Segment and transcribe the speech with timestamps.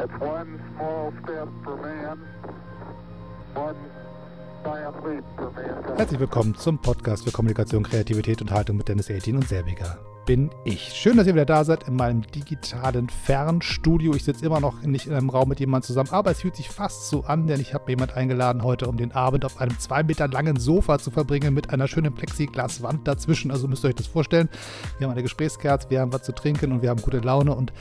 [0.00, 2.18] It's one small step for man,
[3.54, 3.76] one.
[5.96, 10.50] Herzlich willkommen zum Podcast für Kommunikation, Kreativität und Haltung mit Dennis 18 und Selbiger bin
[10.62, 10.92] ich.
[10.92, 14.14] Schön, dass ihr wieder da seid in meinem digitalen Fernstudio.
[14.14, 16.68] Ich sitze immer noch nicht in einem Raum mit jemandem zusammen, aber es fühlt sich
[16.68, 20.02] fast so an, denn ich habe jemand eingeladen heute, um den Abend auf einem zwei
[20.02, 23.50] Meter langen Sofa zu verbringen mit einer schönen Plexiglaswand dazwischen.
[23.50, 24.50] Also müsst ihr euch das vorstellen.
[24.98, 27.72] Wir haben eine Gesprächskerze, wir haben was zu trinken und wir haben gute Laune und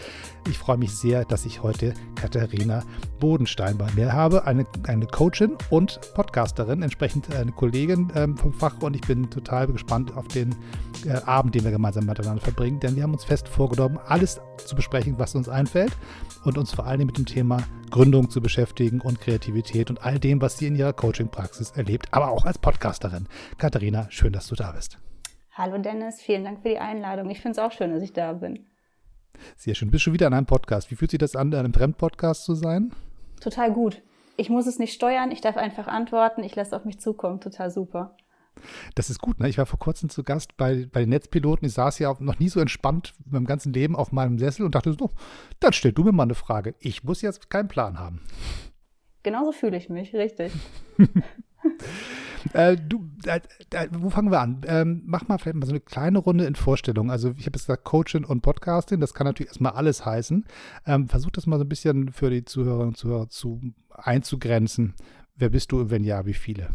[0.49, 2.83] ich freue mich sehr, dass ich heute Katharina
[3.19, 8.81] Bodenstein bei mir habe, eine, eine Coachin und Podcasterin, entsprechend eine Kollegin ähm, vom Fach
[8.81, 10.55] und ich bin total gespannt auf den
[11.05, 14.75] äh, Abend, den wir gemeinsam miteinander verbringen, denn wir haben uns fest vorgenommen, alles zu
[14.75, 15.91] besprechen, was uns einfällt
[16.43, 17.57] und uns vor allem mit dem Thema
[17.89, 22.29] Gründung zu beschäftigen und Kreativität und all dem, was sie in ihrer Coaching-Praxis erlebt, aber
[22.29, 23.27] auch als Podcasterin.
[23.57, 24.97] Katharina, schön, dass du da bist.
[25.53, 27.29] Hallo Dennis, vielen Dank für die Einladung.
[27.29, 28.67] Ich finde es auch schön, dass ich da bin.
[29.55, 29.91] Sehr schön.
[29.91, 30.91] Bist schon wieder in einem Podcast.
[30.91, 32.91] Wie fühlt sich das an, in einem Fremdpodcast zu sein?
[33.39, 34.01] Total gut.
[34.35, 37.39] Ich muss es nicht steuern, ich darf einfach antworten, ich lasse auf mich zukommen.
[37.39, 38.15] Total super.
[38.95, 39.49] Das ist gut, ne?
[39.49, 41.67] Ich war vor kurzem zu Gast bei, bei den Netzpiloten.
[41.67, 44.93] Ich saß ja noch nie so entspannt meinem ganzen Leben auf meinem Sessel und dachte
[44.93, 45.11] so,
[45.59, 46.75] dann stell du mir mal eine Frage.
[46.79, 48.21] Ich muss jetzt keinen Plan haben.
[49.23, 50.53] Genauso fühle ich mich, richtig.
[52.53, 53.41] äh, du, äh,
[53.71, 54.61] äh, wo fangen wir an?
[54.67, 57.11] Ähm, mach mal vielleicht mal so eine kleine Runde in Vorstellung.
[57.11, 60.45] Also ich habe jetzt gesagt Coaching und Podcasting, das kann natürlich erstmal alles heißen.
[60.85, 64.93] Ähm, versuch das mal so ein bisschen für die Zuhörerinnen und Zuhörer zu, einzugrenzen.
[65.35, 66.69] Wer bist du und wenn ja, wie viele?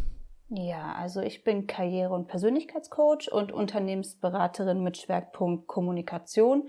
[0.55, 6.69] Ja, also ich bin Karriere- und Persönlichkeitscoach und Unternehmensberaterin mit Schwerpunkt Kommunikation.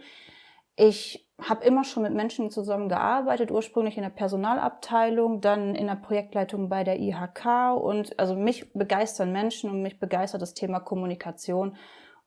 [0.78, 6.70] Ich habe immer schon mit Menschen zusammengearbeitet, ursprünglich in der Personalabteilung, dann in der Projektleitung
[6.70, 11.76] bei der IHK und also mich begeistern Menschen und mich begeistert das Thema Kommunikation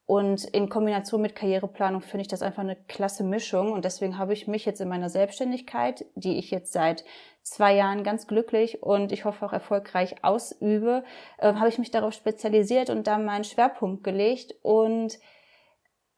[0.07, 3.73] und in Kombination mit Karriereplanung finde ich das einfach eine klasse Mischung.
[3.73, 7.05] Und deswegen habe ich mich jetzt in meiner Selbstständigkeit, die ich jetzt seit
[7.43, 11.03] zwei Jahren ganz glücklich und ich hoffe auch erfolgreich ausübe,
[11.39, 15.19] äh, habe ich mich darauf spezialisiert und da meinen Schwerpunkt gelegt und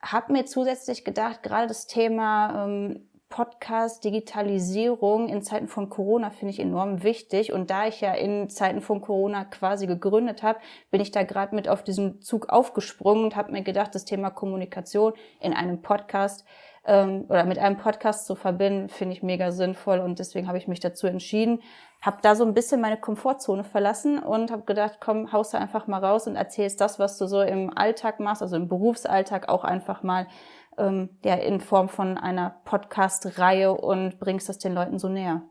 [0.03, 6.53] habe mir zusätzlich gedacht, gerade das Thema ähm, Podcast, Digitalisierung in Zeiten von Corona finde
[6.53, 7.53] ich enorm wichtig.
[7.53, 10.59] Und da ich ja in Zeiten von Corona quasi gegründet habe,
[10.91, 14.31] bin ich da gerade mit auf diesen Zug aufgesprungen und habe mir gedacht, das Thema
[14.31, 16.45] Kommunikation in einem Podcast
[16.87, 19.99] ähm, oder mit einem Podcast zu verbinden, finde ich mega sinnvoll.
[20.01, 21.61] Und deswegen habe ich mich dazu entschieden,
[22.01, 25.87] habe da so ein bisschen meine Komfortzone verlassen und habe gedacht, komm, haust da einfach
[25.87, 29.65] mal raus und erzählst das, was du so im Alltag machst, also im Berufsalltag auch
[29.65, 30.27] einfach mal
[30.79, 35.43] ähm, ja, in Form von einer Podcast-Reihe und bringst das den Leuten so näher?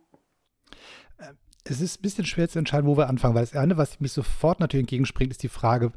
[1.17, 1.33] Äh,
[1.63, 4.13] es ist ein bisschen schwer zu entscheiden, wo wir anfangen, weil das eine, was mich
[4.13, 5.91] sofort natürlich entgegenspringt, ist die Frage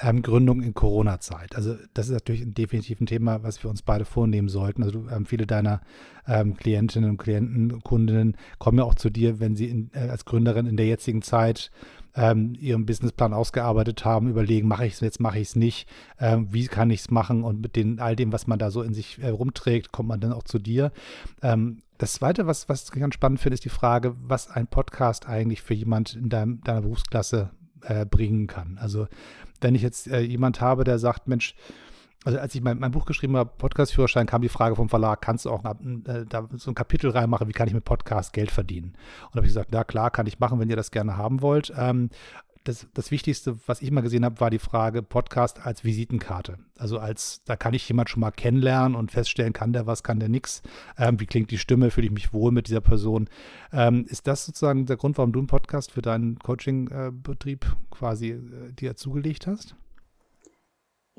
[0.00, 1.56] ähm, Gründung in Corona-Zeit.
[1.56, 4.82] Also das ist natürlich definitiv ein Thema, was wir uns beide vornehmen sollten.
[4.82, 5.80] Also ähm, viele deiner
[6.26, 10.24] ähm, Klientinnen und Klienten, Kundinnen kommen ja auch zu dir, wenn sie in, äh, als
[10.24, 11.70] Gründerin in der jetzigen Zeit
[12.18, 16.48] ähm, ihren Businessplan ausgearbeitet haben, überlegen, mache ich es jetzt, mache ich es nicht, ähm,
[16.50, 18.92] wie kann ich es machen und mit den, all dem, was man da so in
[18.92, 20.90] sich äh, rumträgt, kommt man dann auch zu dir.
[21.42, 25.28] Ähm, das Zweite, was, was ich ganz spannend finde, ist die Frage, was ein Podcast
[25.28, 27.50] eigentlich für jemand in deinem, deiner Berufsklasse
[27.82, 28.78] äh, bringen kann.
[28.80, 29.06] Also
[29.60, 31.54] wenn ich jetzt äh, jemand habe, der sagt, Mensch,
[32.28, 35.46] also als ich mein, mein Buch geschrieben habe, Podcast-Führerschein, kam die Frage vom Verlag, kannst
[35.46, 38.88] du auch äh, da so ein Kapitel reinmachen, wie kann ich mit Podcast Geld verdienen?
[38.88, 41.40] Und da habe ich gesagt, ja klar, kann ich machen, wenn ihr das gerne haben
[41.40, 41.72] wollt.
[41.74, 42.10] Ähm,
[42.64, 46.58] das, das Wichtigste, was ich mal gesehen habe, war die Frage Podcast als Visitenkarte.
[46.76, 50.20] Also als, da kann ich jemand schon mal kennenlernen und feststellen, kann der was, kann
[50.20, 50.60] der nichts,
[50.98, 53.30] ähm, wie klingt die Stimme, fühle ich mich wohl mit dieser Person.
[53.72, 58.32] Ähm, ist das sozusagen der Grund, warum du einen Podcast für deinen Coaching-Betrieb äh, quasi
[58.32, 59.76] äh, dir zugelegt hast?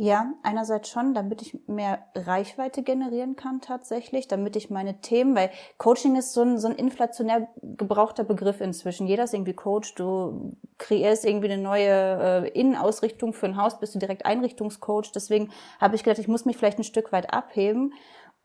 [0.01, 5.49] Ja, einerseits schon, damit ich mehr Reichweite generieren kann tatsächlich, damit ich meine Themen, weil
[5.77, 9.07] Coaching ist so ein, so ein inflationär gebrauchter Begriff inzwischen.
[9.07, 13.93] Jeder ist irgendwie Coach, du kreierst irgendwie eine neue äh, Innenausrichtung für ein Haus, bist
[13.93, 15.11] du direkt Einrichtungscoach.
[15.13, 15.51] Deswegen
[15.81, 17.93] habe ich gedacht, ich muss mich vielleicht ein Stück weit abheben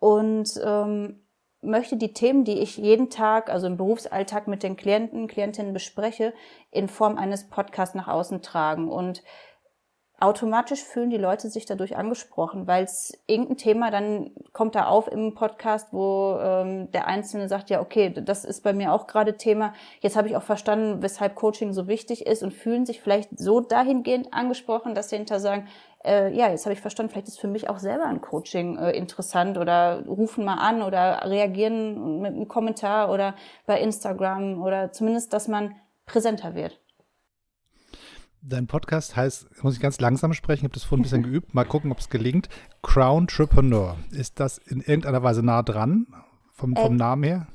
[0.00, 1.20] und ähm,
[1.62, 6.34] möchte die Themen, die ich jeden Tag, also im Berufsalltag mit den Klienten, Klientinnen bespreche,
[6.73, 9.23] in Form eines Podcasts nach außen tragen und
[10.25, 15.11] automatisch fühlen die Leute sich dadurch angesprochen, weil es irgendein Thema dann kommt da auf
[15.11, 19.37] im Podcast, wo ähm, der Einzelne sagt, ja, okay, das ist bei mir auch gerade
[19.37, 19.73] Thema.
[20.00, 23.61] Jetzt habe ich auch verstanden, weshalb Coaching so wichtig ist und fühlen sich vielleicht so
[23.61, 25.69] dahingehend angesprochen, dass sie hinter sagen,
[26.05, 28.91] äh, ja, jetzt habe ich verstanden, vielleicht ist für mich auch selber ein Coaching äh,
[28.93, 33.35] interessant oder rufen mal an oder reagieren mit einem Kommentar oder
[33.67, 36.79] bei Instagram oder zumindest, dass man präsenter wird.
[38.46, 41.55] Dein Podcast heißt, muss ich ganz langsam sprechen, ich habe das vorhin ein bisschen geübt,
[41.55, 42.50] mal gucken, ob es gelingt.
[42.82, 43.96] Crown Entrepreneur.
[44.11, 46.08] Ist das in irgendeiner Weise nah dran,
[46.52, 47.46] vom, vom äh, Namen her?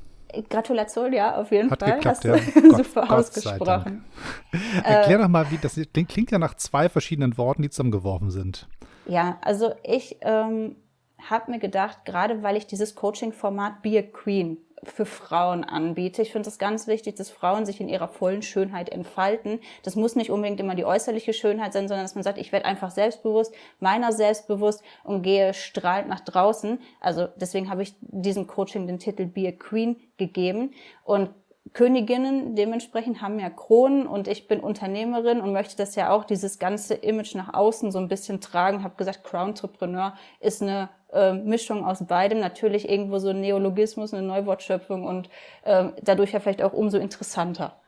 [0.50, 1.94] Gratulation, ja, auf jeden Hat Fall.
[1.94, 2.38] Geklappt, Hast ja.
[2.38, 4.04] du Gott, super Gott ausgesprochen.
[4.84, 8.68] Erklär doch mal, wie das klingt ja nach zwei verschiedenen Worten, die zusammengeworfen sind.
[9.06, 10.76] Ja, also ich ähm,
[11.22, 16.22] habe mir gedacht, gerade weil ich dieses Coaching-Format Be a Queen für Frauen anbiete.
[16.22, 19.60] Ich finde es ganz wichtig, dass Frauen sich in ihrer vollen Schönheit entfalten.
[19.84, 22.66] Das muss nicht unbedingt immer die äußerliche Schönheit sein, sondern dass man sagt, ich werde
[22.66, 26.80] einfach selbstbewusst, meiner selbstbewusst und gehe strahlend nach draußen.
[27.00, 30.72] Also deswegen habe ich diesem Coaching den Titel Be a Queen gegeben.
[31.04, 31.30] Und
[31.74, 36.58] Königinnen dementsprechend haben ja Kronen und ich bin Unternehmerin und möchte das ja auch, dieses
[36.58, 38.84] ganze Image nach außen so ein bisschen tragen.
[38.84, 42.40] Habe gesagt, Crown-Entrepreneur ist eine äh, Mischung aus beidem.
[42.40, 45.30] Natürlich irgendwo so ein Neologismus, eine Neuwortschöpfung und
[45.64, 47.80] äh, dadurch ja vielleicht auch umso interessanter.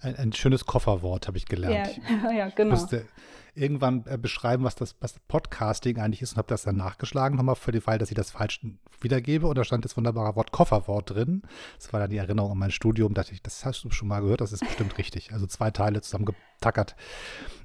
[0.00, 2.00] Ein, ein schönes Kofferwort habe ich gelernt.
[2.08, 2.74] Ja, ja genau.
[2.74, 3.06] Ich musste
[3.54, 7.56] irgendwann äh, beschreiben, was das, was Podcasting eigentlich ist und habe das dann nachgeschlagen, nochmal
[7.56, 8.60] für den Fall, dass ich das falsch
[9.00, 9.46] wiedergebe.
[9.46, 11.42] Und da stand das wunderbare Wort Kofferwort drin.
[11.76, 13.14] Das war dann die Erinnerung an mein Studium.
[13.14, 15.32] Da dachte ich, das hast du schon mal gehört, das ist bestimmt richtig.
[15.32, 16.96] Also zwei Teile zusammengetackert.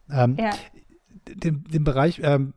[0.10, 0.52] Ähm, ja.
[1.28, 2.54] den, den Bereich ähm,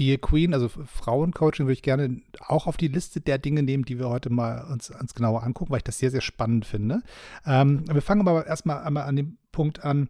[0.00, 3.98] Be Queen, also Frauencoaching, würde ich gerne auch auf die Liste der Dinge nehmen, die
[3.98, 7.02] wir heute mal uns, uns genauer angucken, weil ich das sehr, sehr spannend finde.
[7.44, 10.08] Ähm, wir fangen aber erstmal einmal an dem Punkt an,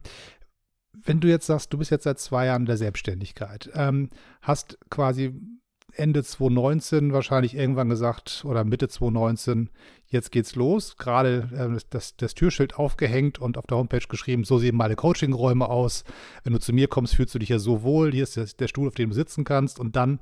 [0.92, 4.10] wenn du jetzt sagst, du bist jetzt seit zwei Jahren in der Selbstständigkeit, ähm,
[4.42, 5.34] hast quasi
[5.94, 9.70] Ende 2019 wahrscheinlich irgendwann gesagt oder Mitte 2019,
[10.06, 10.96] jetzt geht's los.
[10.96, 15.68] Gerade äh, das, das, Türschild aufgehängt und auf der Homepage geschrieben, so sehen meine Coachingräume
[15.68, 16.04] aus.
[16.44, 18.12] Wenn du zu mir kommst, fühlst du dich ja so wohl.
[18.12, 19.78] Hier ist der, der Stuhl, auf dem du sitzen kannst.
[19.78, 20.20] Und dann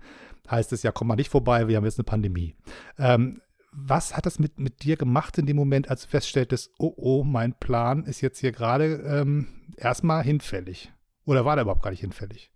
[0.50, 2.54] heißt es ja, komm mal nicht vorbei, wir haben jetzt eine Pandemie.
[2.98, 3.40] Ähm,
[3.72, 7.24] was hat das mit, mit dir gemacht in dem Moment, als du feststelltest, oh, oh,
[7.24, 10.92] mein Plan ist jetzt hier gerade ähm, erstmal hinfällig?
[11.24, 12.50] Oder war der überhaupt gar nicht hinfällig?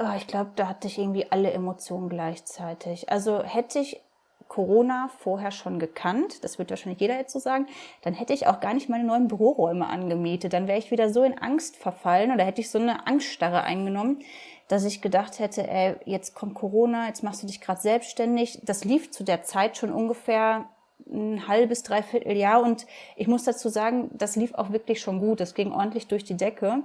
[0.00, 3.10] Oh, ich glaube, da hatte ich irgendwie alle Emotionen gleichzeitig.
[3.10, 4.00] Also hätte ich
[4.46, 7.66] Corona vorher schon gekannt, das wird wahrscheinlich jeder jetzt so sagen,
[8.02, 10.52] dann hätte ich auch gar nicht meine neuen Büroräume angemietet.
[10.52, 14.20] Dann wäre ich wieder so in Angst verfallen oder hätte ich so eine Angststarre eingenommen,
[14.68, 18.60] dass ich gedacht hätte, ey, jetzt kommt Corona, jetzt machst du dich gerade selbstständig.
[18.62, 20.68] Das lief zu der Zeit schon ungefähr
[21.10, 22.86] ein halbes, dreiviertel Jahr und
[23.16, 25.40] ich muss dazu sagen, das lief auch wirklich schon gut.
[25.40, 26.82] Das ging ordentlich durch die Decke.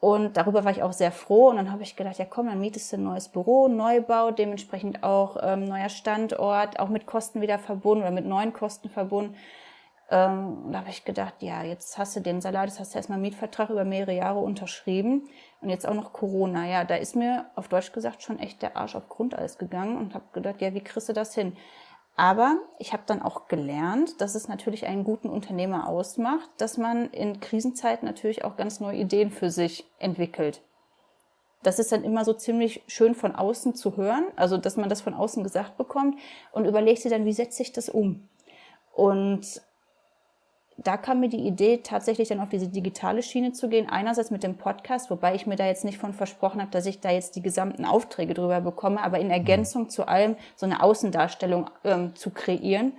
[0.00, 1.50] Und darüber war ich auch sehr froh.
[1.50, 5.02] Und dann habe ich gedacht, ja komm, dann mietest du ein neues Büro, Neubau, dementsprechend
[5.02, 9.36] auch ähm, neuer Standort, auch mit Kosten wieder verbunden oder mit neuen Kosten verbunden.
[10.10, 13.16] Ähm, da habe ich gedacht, ja, jetzt hast du den Salat, jetzt hast du erstmal
[13.16, 15.28] einen Mietvertrag über mehrere Jahre unterschrieben
[15.60, 16.66] und jetzt auch noch Corona.
[16.66, 20.14] Ja, da ist mir auf Deutsch gesagt schon echt der Arsch auf Grundeis gegangen und
[20.14, 21.56] habe gedacht, ja, wie kriegst du das hin?
[22.20, 27.08] Aber ich habe dann auch gelernt, dass es natürlich einen guten Unternehmer ausmacht, dass man
[27.12, 30.60] in Krisenzeiten natürlich auch ganz neue Ideen für sich entwickelt.
[31.62, 35.00] Das ist dann immer so ziemlich schön von außen zu hören, also dass man das
[35.00, 36.18] von außen gesagt bekommt
[36.52, 38.28] und überlegt sich dann, wie setze ich das um?
[38.94, 39.62] Und
[40.84, 43.88] da kam mir die Idee, tatsächlich dann auf diese digitale Schiene zu gehen.
[43.88, 47.00] Einerseits mit dem Podcast, wobei ich mir da jetzt nicht von versprochen habe, dass ich
[47.00, 51.70] da jetzt die gesamten Aufträge drüber bekomme, aber in Ergänzung zu allem so eine Außendarstellung
[51.84, 52.94] ähm, zu kreieren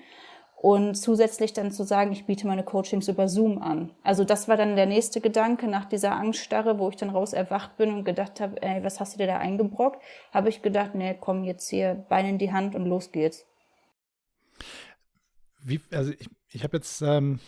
[0.62, 3.90] und zusätzlich dann zu sagen, ich biete meine Coachings über Zoom an.
[4.04, 7.78] Also das war dann der nächste Gedanke nach dieser Angststarre, wo ich dann raus erwacht
[7.78, 10.04] bin und gedacht habe, ey, was hast du dir da eingebrockt?
[10.32, 13.44] Habe ich gedacht, nee, komm jetzt hier Beine in die Hand und los geht's.
[15.64, 17.40] Wie, also ich, ich habe jetzt ähm,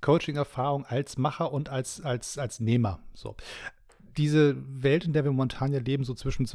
[0.00, 3.00] Coaching-Erfahrung als Macher und als, als, als Nehmer.
[3.14, 3.36] So.
[4.16, 6.48] Diese Welt, in der wir momentan ja leben, so zwischen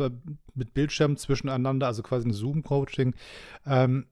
[0.56, 3.14] mit Bildschirmen zwischeneinander, also quasi ein Zoom-Coaching,
[3.66, 4.08] ähm,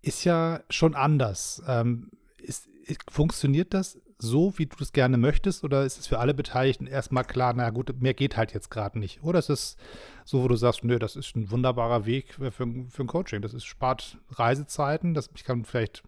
[0.00, 1.62] ist ja schon anders.
[1.66, 2.68] Ähm, ist,
[3.10, 7.24] funktioniert das so, wie du das gerne möchtest, oder ist es für alle Beteiligten erstmal
[7.24, 9.22] klar, na gut, mehr geht halt jetzt gerade nicht?
[9.22, 9.76] Oder ist es
[10.24, 13.42] so, wo du sagst, nö, das ist ein wunderbarer Weg für, für ein Coaching.
[13.42, 16.02] Das ist, spart Reisezeiten, das, ich kann vielleicht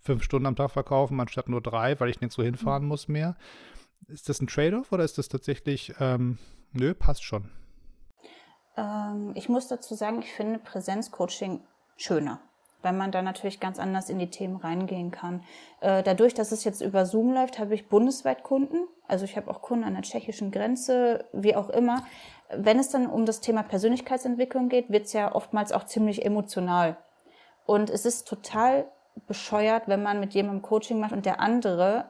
[0.00, 2.88] fünf Stunden am Tag verkaufen, anstatt nur drei, weil ich nirgendwo hinfahren mhm.
[2.88, 3.36] muss mehr.
[4.08, 6.38] Ist das ein Trade-off oder ist das tatsächlich, ähm,
[6.72, 7.50] nö, passt schon?
[8.76, 11.60] Ähm, ich muss dazu sagen, ich finde Präsenzcoaching
[11.96, 12.40] schöner,
[12.82, 15.42] weil man da natürlich ganz anders in die Themen reingehen kann.
[15.80, 18.86] Äh, dadurch, dass es jetzt über Zoom läuft, habe ich bundesweit Kunden.
[19.08, 22.04] Also ich habe auch Kunden an der tschechischen Grenze, wie auch immer.
[22.50, 26.96] Wenn es dann um das Thema Persönlichkeitsentwicklung geht, wird es ja oftmals auch ziemlich emotional.
[27.64, 28.86] Und es ist total
[29.26, 32.06] bescheuert, wenn man mit jemandem Coaching macht und der andere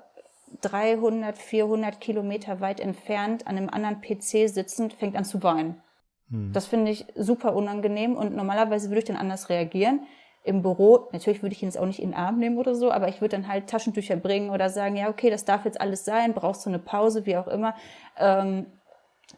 [0.60, 5.82] 300, 400 Kilometer weit entfernt an einem anderen PC sitzend fängt an zu weinen.
[6.30, 6.52] Hm.
[6.52, 10.06] Das finde ich super unangenehm und normalerweise würde ich dann anders reagieren.
[10.44, 12.92] Im Büro, natürlich würde ich ihn jetzt auch nicht in den Arm nehmen oder so,
[12.92, 16.04] aber ich würde dann halt Taschentücher bringen oder sagen, ja, okay, das darf jetzt alles
[16.04, 17.74] sein, brauchst du eine Pause, wie auch immer.
[18.16, 18.66] Ähm,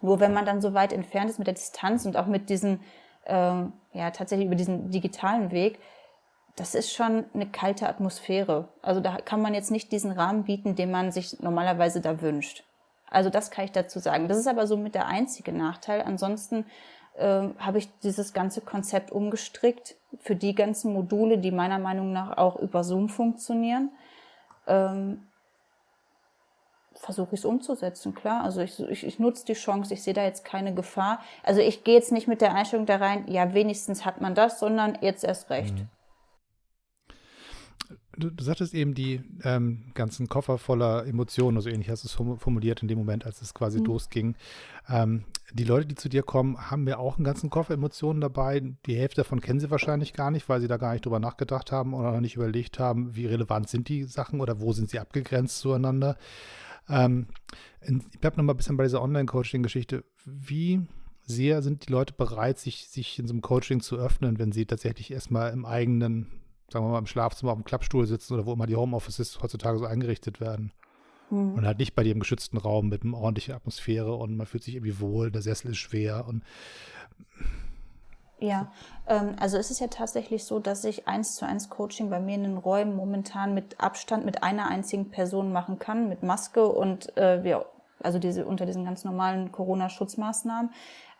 [0.02, 2.80] nur wenn man dann so weit entfernt ist mit der Distanz und auch mit diesen,
[3.24, 5.78] ähm, ja, tatsächlich über diesen digitalen Weg,
[6.58, 8.68] das ist schon eine kalte Atmosphäre.
[8.82, 12.64] Also da kann man jetzt nicht diesen Rahmen bieten, den man sich normalerweise da wünscht.
[13.08, 14.28] Also das kann ich dazu sagen.
[14.28, 16.02] Das ist aber so mit der einzige Nachteil.
[16.02, 16.66] Ansonsten
[17.16, 22.36] äh, habe ich dieses ganze Konzept umgestrickt für die ganzen Module, die meiner Meinung nach
[22.36, 23.90] auch über Zoom funktionieren.
[24.66, 25.22] Ähm,
[26.94, 28.42] versuche ich es umzusetzen, klar.
[28.42, 31.20] Also ich, ich, ich nutze die Chance, ich sehe da jetzt keine Gefahr.
[31.44, 34.58] Also ich gehe jetzt nicht mit der Einstellung da rein, ja, wenigstens hat man das,
[34.58, 35.76] sondern jetzt erst recht.
[35.76, 35.88] Mhm
[38.18, 42.40] du, du sagtest eben die ähm, ganzen Koffer voller Emotionen, so ähnlich hast du es
[42.40, 43.86] formuliert in dem Moment, als es quasi mhm.
[43.86, 44.36] losging.
[44.88, 48.60] Ähm, die Leute, die zu dir kommen, haben ja auch einen ganzen Koffer Emotionen dabei.
[48.86, 51.72] Die Hälfte davon kennen sie wahrscheinlich gar nicht, weil sie da gar nicht drüber nachgedacht
[51.72, 54.98] haben oder noch nicht überlegt haben, wie relevant sind die Sachen oder wo sind sie
[54.98, 56.16] abgegrenzt zueinander.
[56.88, 57.28] Ähm,
[57.80, 60.04] ich bleibe nochmal ein bisschen bei dieser Online-Coaching-Geschichte.
[60.24, 60.86] Wie
[61.22, 64.66] sehr sind die Leute bereit, sich, sich in so einem Coaching zu öffnen, wenn sie
[64.66, 66.26] tatsächlich erstmal im eigenen
[66.70, 69.78] sagen wir mal, im Schlafzimmer auf dem Klappstuhl sitzen oder wo immer die Homeoffices heutzutage
[69.78, 70.72] so eingerichtet werden.
[71.30, 71.54] Mhm.
[71.54, 74.64] Und halt nicht bei dir im geschützten Raum mit einer ordentlichen Atmosphäre und man fühlt
[74.64, 76.42] sich irgendwie wohl, der Sessel ist schwer und
[78.40, 78.70] ja,
[79.08, 82.36] ähm, also es ist ja tatsächlich so, dass ich eins zu eins Coaching bei mir
[82.36, 87.16] in den Räumen momentan mit Abstand mit einer einzigen Person machen kann, mit Maske und
[87.16, 87.66] äh, wir,
[88.00, 90.70] also diese unter diesen ganz normalen Corona-Schutzmaßnahmen.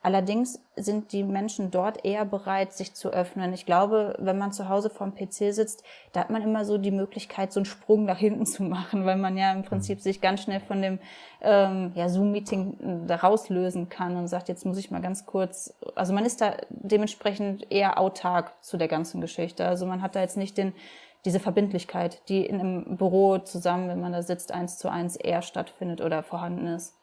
[0.00, 3.52] Allerdings sind die Menschen dort eher bereit, sich zu öffnen.
[3.52, 6.92] Ich glaube, wenn man zu Hause vorm PC sitzt, da hat man immer so die
[6.92, 10.02] Möglichkeit, so einen Sprung nach hinten zu machen, weil man ja im Prinzip mhm.
[10.02, 11.00] sich ganz schnell von dem
[11.40, 16.12] ähm, ja, Zoom-Meeting da rauslösen kann und sagt, jetzt muss ich mal ganz kurz, also
[16.12, 19.66] man ist da dementsprechend eher autark zu der ganzen Geschichte.
[19.66, 20.74] Also man hat da jetzt nicht den,
[21.24, 25.42] diese Verbindlichkeit, die in einem Büro zusammen, wenn man da sitzt, eins zu eins eher
[25.42, 26.97] stattfindet oder vorhanden ist.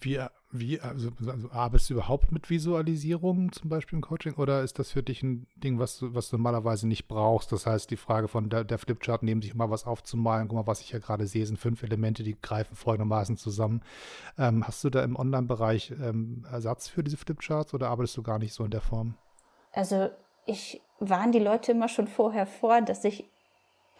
[0.00, 4.78] Wie wie, also, also arbeitest du überhaupt mit Visualisierungen zum Beispiel im Coaching oder ist
[4.78, 7.52] das für dich ein Ding, was du, was du normalerweise nicht brauchst?
[7.52, 10.66] Das heißt, die Frage von der, der Flipchart, nehmen sich mal was aufzumalen, guck mal,
[10.66, 13.82] was ich ja gerade sehe, sind fünf Elemente, die greifen folgendermaßen zusammen.
[14.38, 18.38] Ähm, hast du da im Online-Bereich ähm, Ersatz für diese Flipcharts oder arbeitest du gar
[18.38, 19.16] nicht so in der Form?
[19.72, 20.08] Also
[20.46, 23.28] ich warne die Leute immer schon vorher vor, dass ich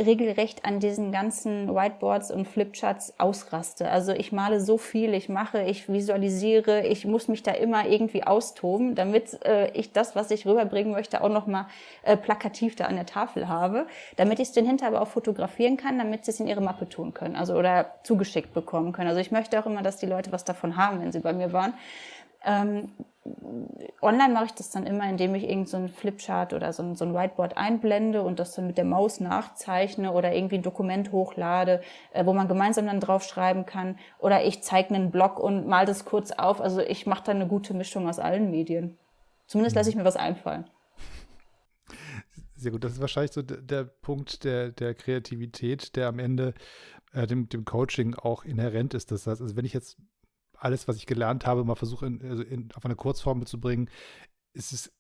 [0.01, 3.91] regelrecht an diesen ganzen Whiteboards und Flipcharts ausraste.
[3.91, 8.23] Also ich male so viel, ich mache, ich visualisiere, ich muss mich da immer irgendwie
[8.23, 11.67] austoben, damit äh, ich das, was ich rüberbringen möchte, auch nochmal
[12.03, 13.87] äh, plakativ da an der Tafel habe,
[14.17, 16.89] damit ich es den hinterher aber auch fotografieren kann, damit sie es in ihre Mappe
[16.89, 19.09] tun können, also oder zugeschickt bekommen können.
[19.09, 21.53] Also ich möchte auch immer, dass die Leute was davon haben, wenn sie bei mir
[21.53, 21.75] waren.
[22.45, 22.93] Ähm,
[24.01, 27.05] online mache ich das dann immer, indem ich irgendein so Flipchart oder so ein, so
[27.05, 31.81] ein, Whiteboard einblende und das dann mit der Maus nachzeichne oder irgendwie ein Dokument hochlade,
[32.13, 33.99] äh, wo man gemeinsam dann drauf schreiben kann.
[34.19, 36.61] Oder ich zeige einen Blog und mal das kurz auf.
[36.61, 38.99] Also ich mache da eine gute Mischung aus allen Medien.
[39.47, 40.69] Zumindest lasse ich mir was einfallen.
[42.55, 42.85] Sehr gut.
[42.85, 46.55] Das ist wahrscheinlich so der, der Punkt der, der Kreativität, der am Ende
[47.13, 49.11] äh, dem, dem Coaching auch inhärent ist.
[49.11, 49.97] Das heißt, also wenn ich jetzt
[50.59, 53.91] alles, was ich gelernt habe, mal versuche in, also in, auf eine Kurzform mitzubringen,
[54.53, 54.93] ist es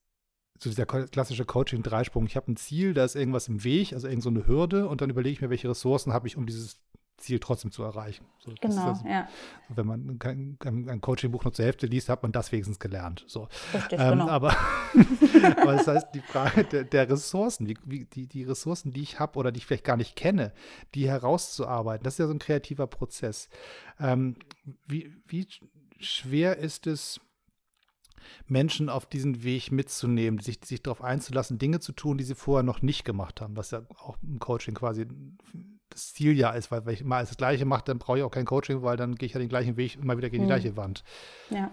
[0.60, 2.26] so dieser klassische Coaching-Dreisprung.
[2.26, 5.00] Ich habe ein Ziel, da ist irgendwas im Weg, also irgend so eine Hürde und
[5.00, 6.80] dann überlege ich mir, welche Ressourcen habe ich, um dieses
[7.18, 8.24] Ziel trotzdem zu erreichen.
[8.38, 9.28] So, genau, also, ja.
[9.68, 13.24] Wenn man kein, ein Coaching-Buch nur zur Hälfte liest, hat man das wenigstens gelernt.
[13.26, 13.48] So.
[13.74, 14.28] Richtig, ähm, genau.
[14.28, 14.56] aber,
[15.60, 19.18] aber das heißt, die Frage der, der Ressourcen, wie, wie, die, die Ressourcen, die ich
[19.18, 20.52] habe oder die ich vielleicht gar nicht kenne,
[20.94, 23.48] die herauszuarbeiten, das ist ja so ein kreativer Prozess.
[24.00, 24.36] Ähm,
[24.86, 25.46] wie, wie
[25.98, 27.20] schwer ist es,
[28.46, 32.62] Menschen auf diesen Weg mitzunehmen, sich, sich darauf einzulassen, Dinge zu tun, die sie vorher
[32.62, 35.06] noch nicht gemacht haben, was ja auch im Coaching quasi
[35.90, 38.24] das Ziel ja ist, weil wenn ich immer alles das Gleiche mache, dann brauche ich
[38.24, 40.52] auch kein Coaching, weil dann gehe ich ja den gleichen Weg immer wieder gegen die
[40.52, 40.60] hm.
[40.60, 41.04] gleiche Wand.
[41.50, 41.70] Ja.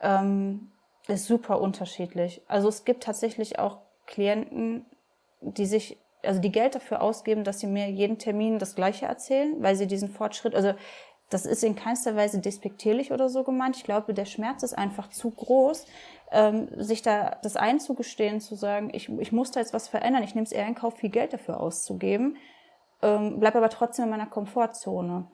[0.00, 0.70] Ähm,
[1.08, 2.42] ist super unterschiedlich.
[2.46, 4.86] Also es gibt tatsächlich auch Klienten,
[5.40, 9.62] die sich, also die Geld dafür ausgeben, dass sie mir jeden Termin das Gleiche erzählen,
[9.62, 10.74] weil sie diesen Fortschritt, also
[11.30, 13.76] das ist in keinster Weise despektierlich oder so gemeint.
[13.76, 15.86] Ich glaube, der Schmerz ist einfach zu groß,
[16.32, 20.24] ähm, sich da das einzugestehen, zu sagen, ich, ich muss da jetzt was verändern.
[20.24, 22.36] Ich nehme es eher in Kauf, viel Geld dafür auszugeben,
[23.02, 25.26] ähm, bleib aber trotzdem in meiner Komfortzone.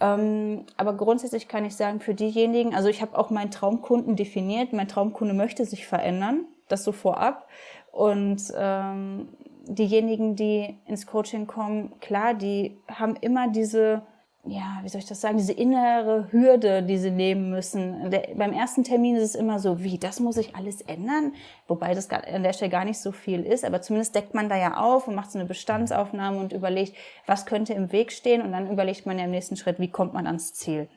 [0.00, 4.72] Ähm, aber grundsätzlich kann ich sagen, für diejenigen, also ich habe auch meinen Traumkunden definiert.
[4.72, 7.48] Mein Traumkunde möchte sich verändern, das so vorab.
[7.92, 9.28] Und ähm,
[9.66, 14.02] diejenigen, die ins Coaching kommen, klar, die haben immer diese
[14.46, 18.10] ja, wie soll ich das sagen, diese innere Hürde, die sie nehmen müssen.
[18.10, 21.32] Der, beim ersten Termin ist es immer so, wie, das muss ich alles ändern?
[21.66, 24.56] Wobei das an der Stelle gar nicht so viel ist, aber zumindest deckt man da
[24.56, 26.94] ja auf und macht so eine Bestandsaufnahme und überlegt,
[27.26, 30.12] was könnte im Weg stehen und dann überlegt man ja im nächsten Schritt, wie kommt
[30.12, 30.88] man ans Ziel.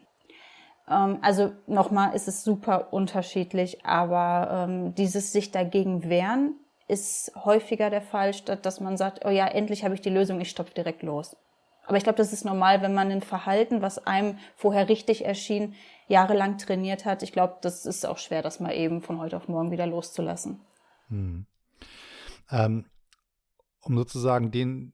[0.89, 6.55] Ähm, also nochmal ist es super unterschiedlich, aber ähm, dieses sich dagegen wehren,
[6.89, 10.39] ist häufiger der Fall, statt dass man sagt, oh ja, endlich habe ich die Lösung,
[10.41, 11.35] ich stopfe direkt los.
[11.87, 15.73] Aber ich glaube, das ist normal, wenn man ein Verhalten, was einem vorher richtig erschien,
[16.07, 17.23] jahrelang trainiert hat.
[17.23, 20.59] Ich glaube, das ist auch schwer, das mal eben von heute auf morgen wieder loszulassen.
[21.07, 21.45] Hm.
[22.51, 22.85] Ähm,
[23.81, 24.93] um sozusagen den,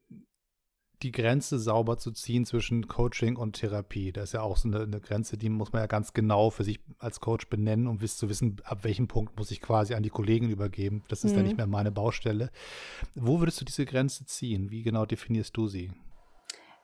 [1.01, 4.11] die Grenze sauber zu ziehen zwischen Coaching und Therapie.
[4.11, 6.63] Das ist ja auch so eine, eine, Grenze, die muss man ja ganz genau für
[6.63, 10.09] sich als Coach benennen, um zu wissen, ab welchem Punkt muss ich quasi an die
[10.09, 11.03] Kollegen übergeben.
[11.07, 11.37] Das ist mhm.
[11.37, 12.51] dann nicht mehr meine Baustelle.
[13.15, 14.69] Wo würdest du diese Grenze ziehen?
[14.69, 15.91] Wie genau definierst du sie?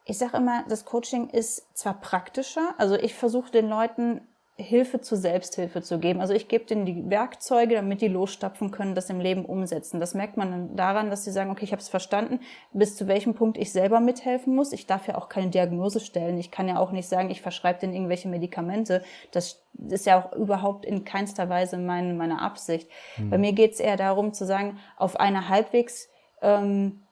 [0.05, 4.21] Ich sage immer, das Coaching ist zwar praktischer, also ich versuche den Leuten
[4.61, 6.19] Hilfe zur Selbsthilfe zu geben.
[6.19, 9.99] Also ich gebe denen die Werkzeuge, damit die losstapfen können, das im Leben umsetzen.
[9.99, 12.41] Das merkt man dann daran, dass sie sagen, okay, ich habe es verstanden,
[12.73, 14.73] bis zu welchem Punkt ich selber mithelfen muss.
[14.73, 16.37] Ich darf ja auch keine Diagnose stellen.
[16.37, 19.01] Ich kann ja auch nicht sagen, ich verschreibe denen irgendwelche Medikamente.
[19.31, 22.89] Das ist ja auch überhaupt in keinster Weise mein, meine Absicht.
[23.15, 23.29] Hm.
[23.29, 26.09] Bei mir geht es eher darum zu sagen, auf eine halbwegs
[26.41, 27.03] ähm,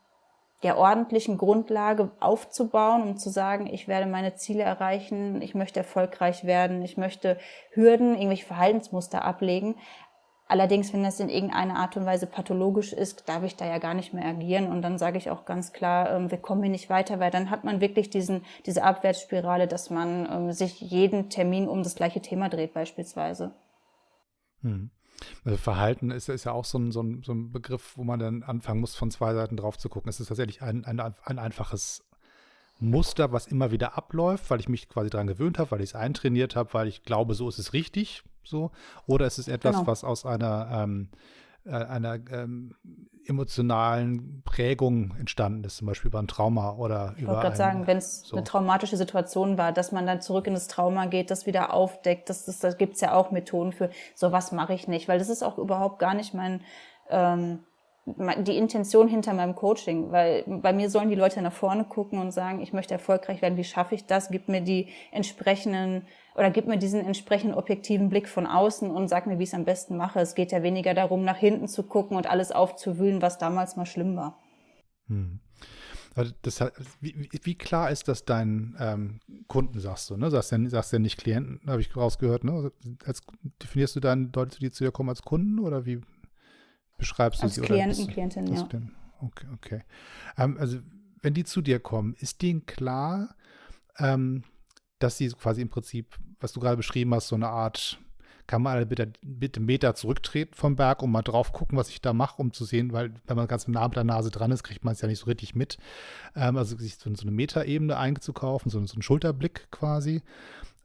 [0.63, 6.45] der ordentlichen Grundlage aufzubauen, um zu sagen, ich werde meine Ziele erreichen, ich möchte erfolgreich
[6.45, 7.37] werden, ich möchte
[7.71, 9.75] Hürden, irgendwelche Verhaltensmuster ablegen.
[10.49, 13.93] Allerdings, wenn das in irgendeiner Art und Weise pathologisch ist, darf ich da ja gar
[13.93, 14.71] nicht mehr agieren.
[14.71, 17.49] Und dann sage ich auch ganz klar, ähm, wir kommen hier nicht weiter, weil dann
[17.49, 22.21] hat man wirklich diesen, diese Abwärtsspirale, dass man ähm, sich jeden Termin um das gleiche
[22.21, 23.53] Thema dreht beispielsweise.
[24.61, 24.89] Hm.
[25.43, 28.19] Also Verhalten ist, ist ja auch so ein, so, ein, so ein Begriff, wo man
[28.19, 30.09] dann anfangen muss, von zwei Seiten drauf zu gucken.
[30.09, 32.03] Es ist tatsächlich ein, ein, ein einfaches
[32.79, 35.95] Muster, was immer wieder abläuft, weil ich mich quasi daran gewöhnt habe, weil ich es
[35.95, 38.23] eintrainiert habe, weil ich glaube, so ist es richtig.
[38.43, 38.71] So.
[39.05, 39.87] Oder es ist etwas, genau.
[39.87, 41.17] was aus einer ähm, äh,
[41.67, 42.75] einer ähm,
[43.25, 47.31] emotionalen Prägung entstanden ist, zum Beispiel über ein Trauma oder ich über.
[47.31, 48.35] Ich wollte gerade sagen, wenn es so.
[48.35, 52.29] eine traumatische Situation war, dass man dann zurück in das Trauma geht, das wieder aufdeckt,
[52.29, 53.89] das, das, das gibt es ja auch Methoden für.
[54.15, 56.61] Sowas mache ich nicht, weil das ist auch überhaupt gar nicht mein.
[57.09, 57.59] Ähm,
[58.07, 62.31] die Intention hinter meinem Coaching, weil bei mir sollen die Leute nach vorne gucken und
[62.31, 64.29] sagen, ich möchte erfolgreich werden, wie schaffe ich das?
[64.29, 66.03] Gib mir die entsprechenden
[66.35, 69.55] oder gib mir diesen entsprechenden objektiven Blick von außen und sag mir, wie ich es
[69.55, 70.21] am besten mache.
[70.21, 73.85] Es geht ja weniger darum, nach hinten zu gucken und alles aufzuwühlen, was damals mal
[73.85, 74.39] schlimm war.
[75.07, 75.39] Hm.
[76.41, 76.61] Das,
[76.99, 80.31] wie, wie, klar ist das deinen ähm, Kunden, sagst du, ne?
[80.31, 82.71] Sagst ja, sagst ja nicht Klienten, habe ich rausgehört, ne?
[83.05, 83.21] Als,
[83.61, 86.01] definierst du dann Leute, die zu dir kommen als Kunden oder wie
[86.97, 87.61] beschreibst du als sie?
[87.61, 88.67] Klienten, oder Klientin, ja.
[89.19, 89.83] Okay, okay.
[90.37, 90.79] Ähm, also,
[91.21, 93.35] wenn die zu dir kommen, ist denen klar,
[93.97, 94.43] ähm,
[94.99, 97.99] dass sie quasi im Prinzip, was du gerade beschrieben hast, so eine Art,
[98.47, 102.01] kann man alle bitte, bitte Meter zurücktreten vom Berg und mal drauf gucken, was ich
[102.01, 104.63] da mache, um zu sehen, weil wenn man ganz nah mit der Nase dran ist,
[104.63, 105.77] kriegt man es ja nicht so richtig mit.
[106.35, 110.21] Ähm, also sich so, so eine Metaebene einzukaufen, so, so einen Schulterblick quasi.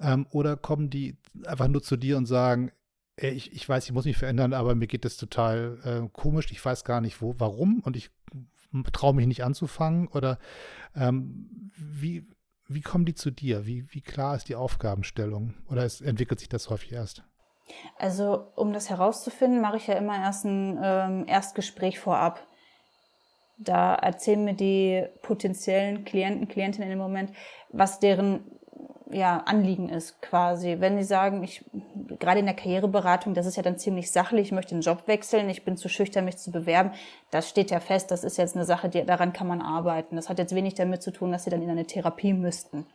[0.01, 2.73] Ähm, oder kommen die einfach nur zu dir und sagen,
[3.17, 6.65] ich, ich weiß, ich muss mich verändern, aber mir geht das total äh, komisch, ich
[6.65, 8.11] weiß gar nicht wo, warum und ich
[8.93, 10.39] traue mich nicht anzufangen oder
[10.97, 12.27] ähm, wie,
[12.69, 13.67] wie kommen die zu dir?
[13.67, 15.55] Wie, wie klar ist die Aufgabenstellung?
[15.69, 17.23] Oder es entwickelt sich das häufig erst?
[17.99, 22.47] Also, um das herauszufinden, mache ich ja immer erst ein ähm, Erstgespräch vorab.
[23.59, 27.33] Da erzählen mir die potenziellen Klienten, Klientinnen im Moment,
[27.71, 28.59] was deren
[29.13, 30.77] ja, Anliegen ist quasi.
[30.79, 31.65] Wenn sie sagen, ich,
[32.19, 35.49] gerade in der Karriereberatung, das ist ja dann ziemlich sachlich, ich möchte den Job wechseln,
[35.51, 36.93] ich bin zu schüchtern, mich zu bewerben,
[37.31, 40.17] das steht ja fest, das ist jetzt eine Sache, die, daran kann man arbeiten.
[40.17, 42.87] Das hat jetzt wenig damit zu tun, dass sie dann in eine Therapie müssten.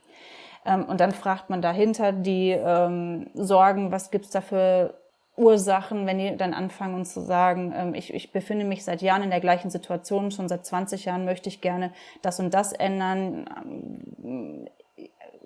[0.65, 4.93] Ähm, und dann fragt man dahinter die ähm, Sorgen, was gibt's da für
[5.37, 9.29] Ursachen, wenn die dann anfangen zu sagen, ähm, ich, ich befinde mich seit Jahren in
[9.29, 13.45] der gleichen Situation, schon seit 20 Jahren möchte ich gerne das und das ändern
[14.23, 14.67] ähm,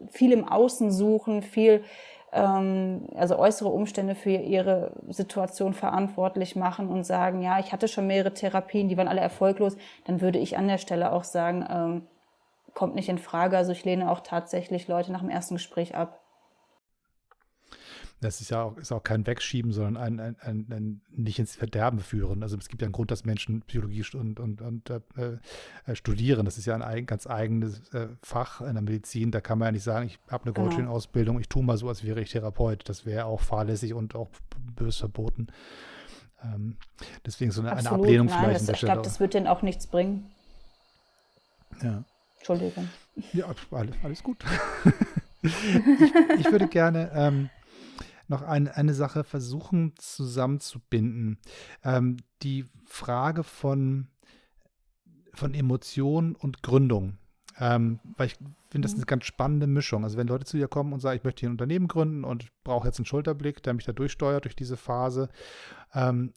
[0.09, 1.83] viel im Außen suchen, viel
[2.31, 8.07] ähm, also äußere Umstände für ihre Situation verantwortlich machen und sagen, ja, ich hatte schon
[8.07, 12.07] mehrere Therapien, die waren alle erfolglos, dann würde ich an der Stelle auch sagen, ähm,
[12.73, 13.57] kommt nicht in Frage.
[13.57, 16.20] Also ich lehne auch tatsächlich Leute nach dem ersten Gespräch ab.
[18.21, 21.55] Das ist ja auch, ist auch kein Wegschieben, sondern ein, ein, ein, ein, nicht ins
[21.55, 22.43] Verderben führen.
[22.43, 24.99] Also es gibt ja einen Grund, dass Menschen Psychologie und, und, und äh,
[25.87, 26.45] äh, studieren.
[26.45, 29.31] Das ist ja ein ganz eigenes äh, Fach in der Medizin.
[29.31, 30.69] Da kann man ja nicht sagen, ich habe eine genau.
[30.69, 32.87] Coaching-Ausbildung, ich tue mal so, als wäre ich Therapeut.
[32.87, 34.29] Das wäre auch fahrlässig und auch
[34.75, 35.47] bös verboten.
[36.43, 36.77] Ähm,
[37.25, 38.69] deswegen so eine, Absolut, eine Ablehnung nein, vielleicht.
[38.69, 40.29] Das, ich glaube, das wird denen auch nichts bringen.
[41.81, 42.03] Ja.
[42.37, 42.87] Entschuldigung.
[43.33, 44.43] Ja, alles, alles gut.
[45.41, 45.53] ich,
[46.39, 47.49] ich, würde gerne ähm,
[48.31, 51.37] noch ein, eine Sache versuchen zusammenzubinden.
[51.83, 54.07] Ähm, die Frage von,
[55.33, 57.17] von Emotion und Gründung.
[57.59, 58.37] Ähm, weil ich
[58.71, 60.03] finde, das ist eine ganz spannende Mischung.
[60.03, 62.47] Also wenn Leute zu dir kommen und sagen, ich möchte hier ein Unternehmen gründen und
[62.63, 65.29] brauche jetzt einen Schulterblick, der mich da durchsteuert durch diese Phase,
[65.93, 66.33] ähm,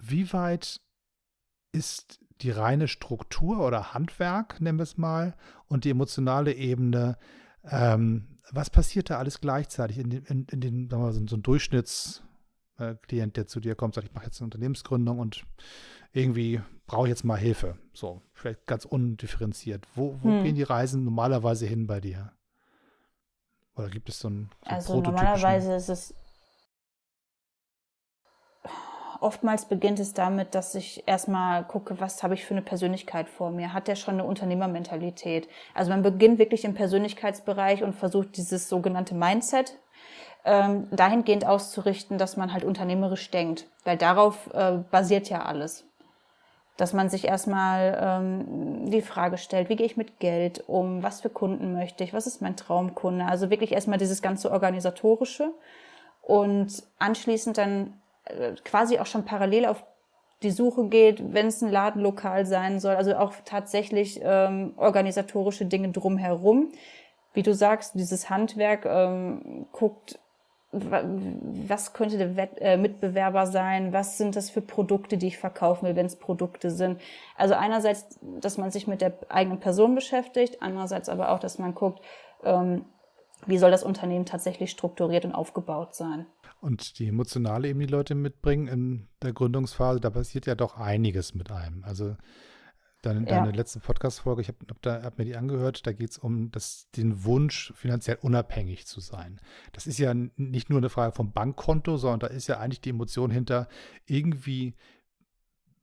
[0.00, 0.80] wie weit
[1.72, 5.36] ist die reine Struktur oder Handwerk, nennen wir es mal,
[5.66, 7.18] und die emotionale Ebene.
[7.64, 11.26] Ähm, was passiert da alles gleichzeitig in, den, in, in den, sagen wir mal, so,
[11.26, 15.44] so ein Durchschnittsklient, der zu dir kommt, sagt, ich mache jetzt eine Unternehmensgründung und
[16.12, 17.78] irgendwie brauche ich jetzt mal Hilfe.
[17.92, 19.86] So, vielleicht ganz undifferenziert.
[19.94, 20.44] Wo, wo hm.
[20.44, 22.32] gehen die Reisen normalerweise hin bei dir?
[23.76, 26.14] Oder gibt es so ein so Also normalerweise ist es
[29.20, 33.50] oftmals beginnt es damit, dass ich erstmal gucke, was habe ich für eine Persönlichkeit vor
[33.50, 33.72] mir?
[33.72, 35.48] Hat der schon eine Unternehmermentalität?
[35.74, 39.78] Also man beginnt wirklich im Persönlichkeitsbereich und versucht dieses sogenannte Mindset
[40.44, 45.84] ähm, dahingehend auszurichten, dass man halt unternehmerisch denkt, weil darauf äh, basiert ja alles.
[46.76, 51.20] Dass man sich erstmal ähm, die Frage stellt, wie gehe ich mit Geld um, was
[51.20, 53.24] für Kunden möchte ich, was ist mein Traumkunde?
[53.24, 55.52] Also wirklich erstmal dieses ganze organisatorische
[56.22, 57.94] und anschließend dann
[58.64, 59.84] quasi auch schon parallel auf
[60.42, 65.90] die Suche geht, wenn es ein Ladenlokal sein soll, also auch tatsächlich ähm, organisatorische Dinge
[65.90, 66.70] drumherum.
[67.34, 70.18] Wie du sagst, dieses Handwerk ähm, guckt,
[70.70, 75.86] was könnte der Wett äh, Mitbewerber sein, was sind das für Produkte, die ich verkaufen
[75.86, 77.00] will, wenn es Produkte sind.
[77.36, 81.74] Also einerseits, dass man sich mit der eigenen Person beschäftigt, andererseits aber auch, dass man
[81.74, 82.04] guckt,
[82.44, 82.84] ähm,
[83.46, 86.26] wie soll das Unternehmen tatsächlich strukturiert und aufgebaut sein
[86.60, 91.34] und die emotionale eben die Leute mitbringen in der Gründungsphase, da passiert ja doch einiges
[91.34, 91.84] mit einem.
[91.84, 92.16] Also
[93.02, 93.26] deine, ja.
[93.26, 96.88] deine letzte Podcast-Folge, ich habe hab hab mir die angehört, da geht es um das,
[96.96, 99.40] den Wunsch, finanziell unabhängig zu sein.
[99.72, 102.90] Das ist ja nicht nur eine Frage vom Bankkonto, sondern da ist ja eigentlich die
[102.90, 103.68] Emotion hinter,
[104.06, 104.74] irgendwie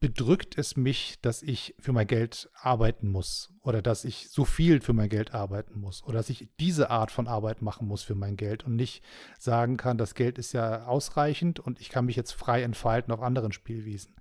[0.06, 4.80] bedrückt es mich, dass ich für mein Geld arbeiten muss oder dass ich so viel
[4.80, 8.14] für mein Geld arbeiten muss oder dass ich diese Art von Arbeit machen muss für
[8.14, 9.04] mein Geld und nicht
[9.40, 13.24] sagen kann, das Geld ist ja ausreichend und ich kann mich jetzt frei entfalten auf
[13.24, 14.14] anderen Spielwiesen.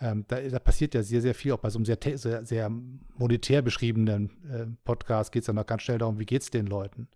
[0.00, 1.52] Ähm, da, da, passiert ja sehr, sehr viel.
[1.52, 5.64] Auch bei so einem sehr, sehr, sehr monetär beschriebenen äh, Podcast geht es dann auch
[5.64, 7.08] ganz schnell darum, wie geht es den Leuten.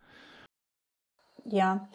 [1.45, 1.91] Ja,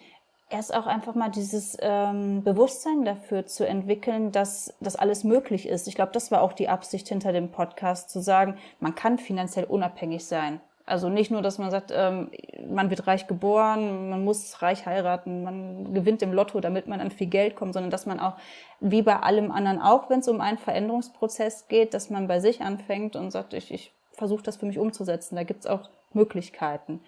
[0.49, 5.87] erst auch einfach mal dieses ähm, Bewusstsein dafür zu entwickeln, dass das alles möglich ist.
[5.87, 9.65] Ich glaube, das war auch die Absicht hinter dem Podcast, zu sagen, man kann finanziell
[9.65, 10.61] unabhängig sein.
[10.87, 12.29] Also nicht nur, dass man sagt, ähm,
[12.69, 17.09] man wird reich geboren, man muss reich heiraten, man gewinnt im Lotto, damit man an
[17.09, 18.35] viel Geld kommt, sondern dass man auch,
[18.79, 22.61] wie bei allem anderen auch, wenn es um einen Veränderungsprozess geht, dass man bei sich
[22.61, 25.35] anfängt und sagt, ich, ich versuche das für mich umzusetzen.
[25.35, 27.01] Da gibt's auch Möglichkeiten.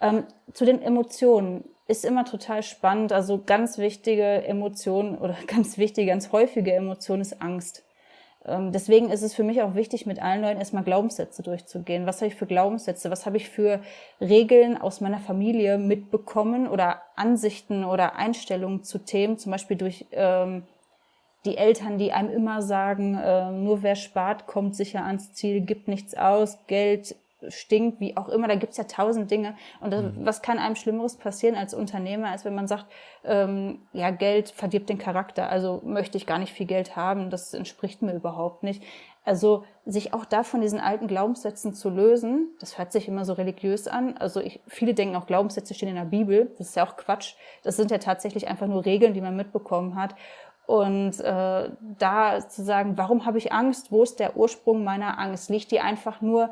[0.00, 3.12] Ähm, zu den Emotionen ist immer total spannend.
[3.12, 7.84] Also ganz wichtige Emotion oder ganz wichtige, ganz häufige Emotion ist Angst.
[8.44, 12.06] Ähm, deswegen ist es für mich auch wichtig, mit allen Leuten erstmal Glaubenssätze durchzugehen.
[12.06, 13.10] Was habe ich für Glaubenssätze?
[13.10, 13.80] Was habe ich für
[14.20, 20.64] Regeln aus meiner Familie mitbekommen oder Ansichten oder Einstellungen zu Themen, zum Beispiel durch ähm,
[21.44, 25.88] die Eltern, die einem immer sagen, äh, nur wer spart, kommt sicher ans Ziel, gibt
[25.88, 27.16] nichts aus, Geld
[27.48, 29.54] stinkt, wie auch immer, da gibt's ja tausend Dinge.
[29.80, 30.24] Und das, mhm.
[30.24, 32.86] was kann einem Schlimmeres passieren als Unternehmer, als wenn man sagt,
[33.24, 37.54] ähm, ja, Geld verdirbt den Charakter, also möchte ich gar nicht viel Geld haben, das
[37.54, 38.82] entspricht mir überhaupt nicht.
[39.24, 43.34] Also sich auch da von diesen alten Glaubenssätzen zu lösen, das hört sich immer so
[43.34, 44.16] religiös an.
[44.16, 46.52] Also ich, viele denken auch, Glaubenssätze stehen in der Bibel.
[46.58, 47.34] Das ist ja auch Quatsch.
[47.62, 50.16] Das sind ja tatsächlich einfach nur Regeln, die man mitbekommen hat.
[50.66, 53.92] Und äh, da zu sagen, warum habe ich Angst?
[53.92, 55.50] Wo ist der Ursprung meiner Angst?
[55.50, 56.50] Liegt die einfach nur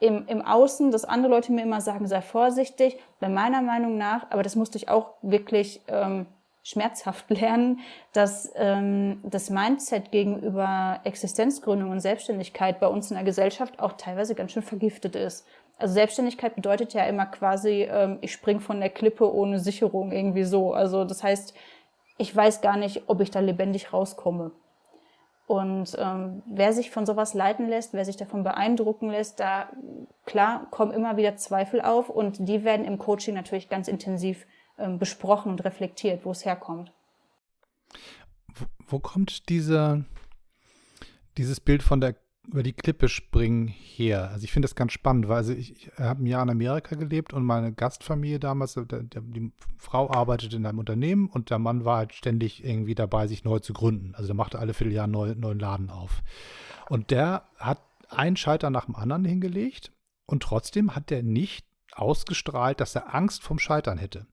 [0.00, 2.98] im, im Außen, dass andere Leute mir immer sagen, sei vorsichtig.
[3.20, 6.26] Bei meiner Meinung nach, aber das musste ich auch wirklich ähm,
[6.62, 7.80] schmerzhaft lernen,
[8.12, 14.34] dass ähm, das Mindset gegenüber Existenzgründung und Selbstständigkeit bei uns in der Gesellschaft auch teilweise
[14.34, 15.46] ganz schön vergiftet ist.
[15.78, 20.44] Also Selbstständigkeit bedeutet ja immer quasi, ähm, ich spring von der Klippe ohne Sicherung irgendwie
[20.44, 20.72] so.
[20.72, 21.54] Also das heißt,
[22.16, 24.52] ich weiß gar nicht, ob ich da lebendig rauskomme.
[25.50, 29.68] Und ähm, wer sich von sowas leiten lässt, wer sich davon beeindrucken lässt, da
[30.24, 34.46] klar kommen immer wieder Zweifel auf und die werden im Coaching natürlich ganz intensiv
[34.78, 36.92] ähm, besprochen und reflektiert, wo es herkommt.
[38.54, 40.04] Wo, wo kommt diese,
[41.36, 42.14] dieses Bild von der
[42.52, 44.30] über die Klippe springen her.
[44.30, 46.96] Also ich finde das ganz spannend, weil also ich, ich habe ein Jahr in Amerika
[46.96, 51.58] gelebt und meine Gastfamilie damals, der, der, die Frau arbeitete in einem Unternehmen und der
[51.58, 54.14] Mann war halt ständig irgendwie dabei, sich neu zu gründen.
[54.14, 56.22] Also der machte alle Vierteljahr einen neuen, neuen Laden auf.
[56.88, 59.92] Und der hat einen Scheiter nach dem anderen hingelegt
[60.26, 61.69] und trotzdem hat der nicht
[62.00, 64.26] ausgestrahlt, dass er Angst vom Scheitern hätte.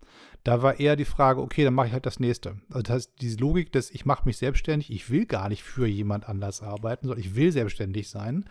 [0.43, 2.61] Da war eher die Frage, okay, dann mache ich halt das nächste.
[2.69, 5.87] Also das heißt, diese Logik dass ich mache mich selbstständig, ich will gar nicht für
[5.87, 8.45] jemand anders arbeiten, sondern ich will selbstständig sein.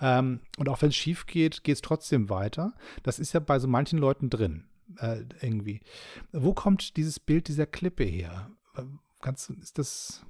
[0.00, 2.74] Ähm, und auch wenn es schief geht, geht es trotzdem weiter.
[3.02, 4.64] Das ist ja bei so manchen Leuten drin,
[4.98, 5.80] äh, irgendwie.
[6.32, 8.50] Wo kommt dieses Bild dieser Klippe her?
[9.20, 10.24] Kannst, ist das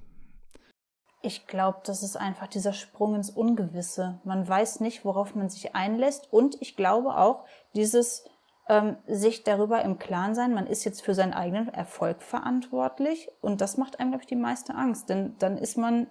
[1.21, 4.21] Ich glaube, das ist einfach dieser Sprung ins Ungewisse.
[4.23, 6.31] Man weiß nicht, worauf man sich einlässt.
[6.31, 8.23] Und ich glaube auch, dieses
[8.69, 13.29] ähm, sich darüber im Klaren sein, man ist jetzt für seinen eigenen Erfolg verantwortlich.
[13.41, 15.09] Und das macht einem, glaube ich, die meiste Angst.
[15.09, 16.07] Denn dann ist man,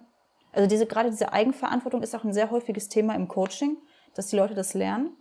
[0.51, 3.77] also diese, gerade diese Eigenverantwortung ist auch ein sehr häufiges Thema im Coaching,
[4.13, 5.15] dass die Leute das lernen.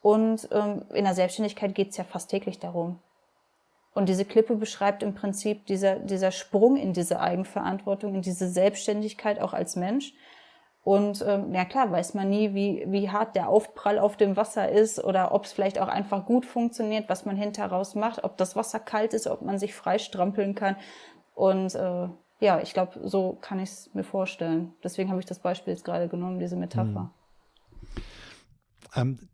[0.00, 3.00] Und ähm, in der Selbstständigkeit geht es ja fast täglich darum.
[3.94, 9.40] Und diese Klippe beschreibt im Prinzip dieser, dieser Sprung in diese Eigenverantwortung, in diese Selbstständigkeit
[9.40, 10.12] auch als Mensch.
[10.82, 14.68] Und ähm, ja klar, weiß man nie, wie, wie hart der Aufprall auf dem Wasser
[14.68, 18.54] ist oder ob es vielleicht auch einfach gut funktioniert, was man hinterher macht, ob das
[18.54, 20.76] Wasser kalt ist, ob man sich freistrampeln kann.
[21.34, 22.08] Und äh,
[22.40, 24.74] ja, ich glaube, so kann ich es mir vorstellen.
[24.82, 27.10] Deswegen habe ich das Beispiel jetzt gerade genommen, diese Metapher.
[27.94, 28.02] Hm.
[28.96, 29.28] Ähm,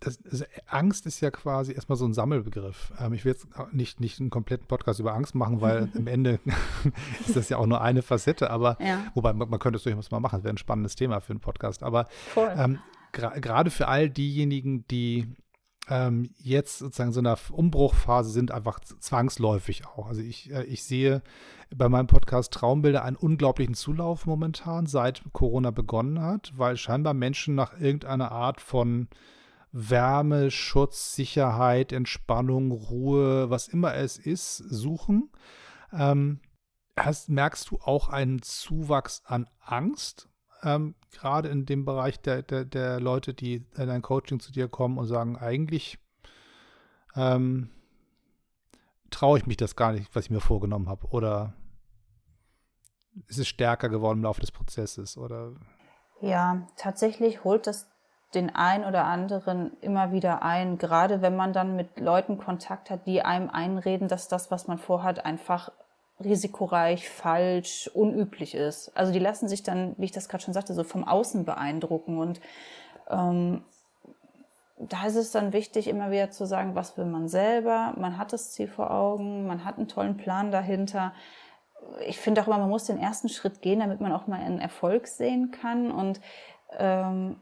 [0.00, 2.92] das, das, Angst ist ja quasi erstmal so ein Sammelbegriff.
[2.98, 6.40] Ähm, ich will jetzt nicht, nicht einen kompletten Podcast über Angst machen, weil am Ende
[7.26, 9.04] ist das ja auch nur eine Facette, aber ja.
[9.14, 11.40] wobei man, man, könnte es durchaus mal machen, das wäre ein spannendes Thema für einen
[11.40, 11.82] Podcast.
[11.82, 12.08] Aber
[12.56, 12.78] ähm,
[13.12, 15.28] gerade für all diejenigen, die
[15.90, 20.06] ähm, jetzt sozusagen so einer Umbruchphase sind, einfach zwangsläufig auch.
[20.08, 21.22] Also ich, äh, ich sehe
[21.74, 27.54] bei meinem Podcast Traumbilder einen unglaublichen Zulauf momentan, seit Corona begonnen hat, weil scheinbar Menschen
[27.54, 29.08] nach irgendeiner Art von
[29.72, 35.30] Wärme, Schutz, Sicherheit, Entspannung, Ruhe, was immer es ist, suchen.
[35.92, 36.40] Ähm,
[36.96, 40.28] hast, merkst du auch einen Zuwachs an Angst?
[40.62, 44.68] Ähm, gerade in dem Bereich der, der, der Leute, die in ein Coaching zu dir
[44.68, 45.98] kommen und sagen, eigentlich
[47.16, 47.70] ähm,
[49.10, 51.06] traue ich mich das gar nicht, was ich mir vorgenommen habe.
[51.08, 51.54] Oder
[53.26, 55.16] ist es stärker geworden im Laufe des Prozesses?
[55.16, 55.54] Oder?
[56.20, 57.90] Ja, tatsächlich holt das
[58.34, 63.06] den einen oder anderen immer wieder ein, gerade wenn man dann mit Leuten Kontakt hat,
[63.06, 65.70] die einem einreden, dass das, was man vorhat, einfach
[66.22, 68.96] risikoreich, falsch, unüblich ist.
[68.96, 72.18] Also die lassen sich dann, wie ich das gerade schon sagte, so vom Außen beeindrucken.
[72.18, 72.40] Und
[73.08, 73.64] ähm,
[74.78, 77.94] da ist es dann wichtig, immer wieder zu sagen, was will man selber?
[77.96, 81.12] Man hat das Ziel vor Augen, man hat einen tollen Plan dahinter.
[82.06, 84.60] Ich finde auch immer, man muss den ersten Schritt gehen, damit man auch mal einen
[84.60, 85.90] Erfolg sehen kann.
[85.90, 86.20] Und
[86.78, 87.36] ähm,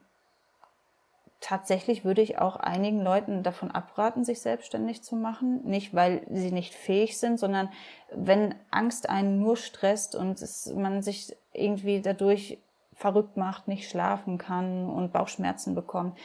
[1.41, 5.63] tatsächlich würde ich auch einigen Leuten davon abraten, sich selbstständig zu machen.
[5.65, 7.71] Nicht, weil sie nicht fähig sind, sondern
[8.13, 12.59] wenn Angst einen nur stresst und es, man sich irgendwie dadurch
[12.93, 16.19] verrückt macht, nicht schlafen kann und Bauchschmerzen bekommt,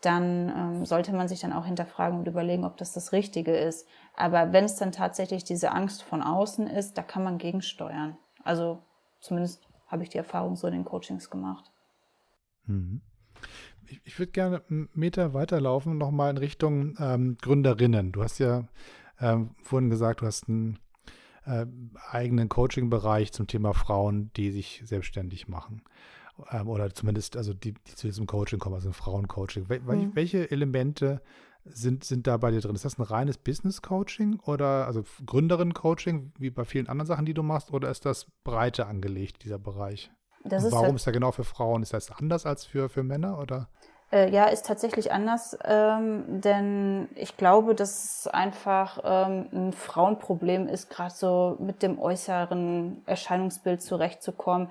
[0.00, 3.86] dann ähm, sollte man sich dann auch hinterfragen und überlegen, ob das das Richtige ist.
[4.16, 8.16] Aber wenn es dann tatsächlich diese Angst von außen ist, da kann man gegensteuern.
[8.44, 8.82] Also
[9.20, 11.70] zumindest habe ich die Erfahrung so in den Coachings gemacht.
[12.66, 13.00] Mhm
[13.92, 18.12] ich, ich würde gerne einen Meter weiterlaufen, nochmal in Richtung ähm, Gründerinnen.
[18.12, 18.66] Du hast ja
[19.20, 20.78] ähm, vorhin gesagt, du hast einen
[21.44, 21.66] äh,
[22.10, 25.82] eigenen Coaching-Bereich zum Thema Frauen, die sich selbstständig machen.
[26.50, 29.68] Ähm, oder zumindest, also die, die zu diesem Coaching kommen, also ein Frauencoaching.
[29.68, 30.14] Wel mhm.
[30.14, 31.20] Welche Elemente
[31.64, 32.74] sind, sind da bei dir drin?
[32.74, 37.42] Ist das ein reines Business-Coaching oder also Gründerin-Coaching, wie bei vielen anderen Sachen, die du
[37.42, 40.10] machst, oder ist das breiter angelegt, dieser Bereich?
[40.44, 41.82] Ist warum halt, ist er genau für Frauen?
[41.82, 43.68] Ist das anders als für, für Männer oder?
[44.12, 50.68] Äh, ja, ist tatsächlich anders, ähm, denn ich glaube, dass es einfach ähm, ein Frauenproblem
[50.68, 54.68] ist, gerade so mit dem äußeren Erscheinungsbild zurechtzukommen,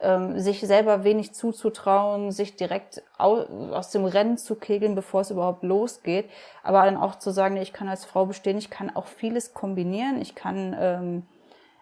[0.00, 3.40] ähm, sich selber wenig zuzutrauen, sich direkt au
[3.72, 6.30] aus dem Rennen zu kegeln, bevor es überhaupt losgeht,
[6.62, 10.18] aber dann auch zu sagen, ich kann als Frau bestehen, ich kann auch vieles kombinieren,
[10.18, 11.26] ich kann ähm,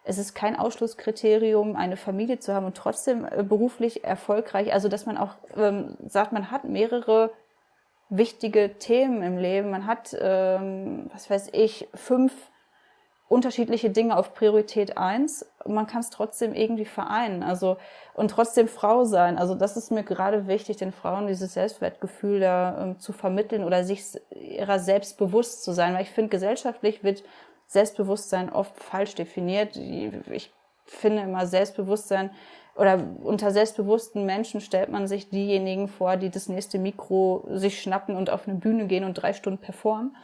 [0.06, 4.72] es ist kein Ausschlusskriterium, eine Familie zu haben und trotzdem äh, beruflich erfolgreich.
[4.72, 7.32] Also, dass man auch ähm, sagt, man hat mehrere
[8.08, 9.70] wichtige Themen im Leben.
[9.70, 12.32] Man hat, ähm, was weiß ich, fünf
[13.28, 15.44] unterschiedliche Dinge auf Priorität eins.
[15.64, 17.42] Und man kann es trotzdem irgendwie vereinen.
[17.42, 17.76] Also,
[18.14, 19.36] und trotzdem Frau sein.
[19.36, 23.82] Also, das ist mir gerade wichtig, den Frauen dieses Selbstwertgefühl da ähm, zu vermitteln oder
[23.82, 25.94] sich ihrer selbst bewusst zu sein.
[25.94, 27.24] Weil ich finde, gesellschaftlich wird
[27.66, 29.76] Selbstbewusstsein oft falsch definiert.
[29.76, 30.52] Ich
[30.85, 32.31] finde immer Selbstbewusstsein
[32.76, 38.16] oder unter selbstbewussten Menschen stellt man sich diejenigen vor, die das nächste Mikro sich schnappen
[38.16, 40.14] und auf eine Bühne gehen und drei Stunden performen.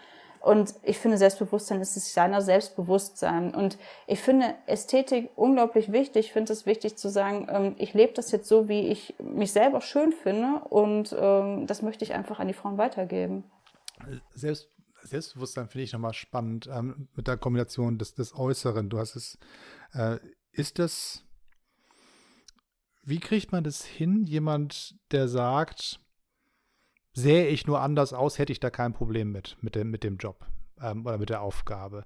[0.42, 3.54] Und ich finde, Selbstbewusstsein ist es seiner Selbstbewusstsein.
[3.54, 3.78] Und
[4.08, 6.26] ich finde Ästhetik unglaublich wichtig.
[6.26, 9.52] Ich finde es wichtig zu sagen, ähm, ich lebe das jetzt so, wie ich mich
[9.52, 10.62] selber schön finde.
[10.68, 13.44] Und ähm, das möchte ich einfach an die Frauen weitergeben.
[14.34, 14.68] Selbst,
[15.02, 18.88] Selbstbewusstsein finde ich nochmal spannend ähm, mit der Kombination des, des Äußeren.
[18.88, 19.38] Du hast es,
[19.92, 20.18] äh,
[20.52, 21.24] ist das,
[23.02, 26.00] wie kriegt man das hin, jemand, der sagt,
[27.12, 30.16] sähe ich nur anders aus, hätte ich da kein Problem mit, mit dem, mit dem
[30.16, 30.46] Job
[30.80, 32.04] ähm, oder mit der Aufgabe.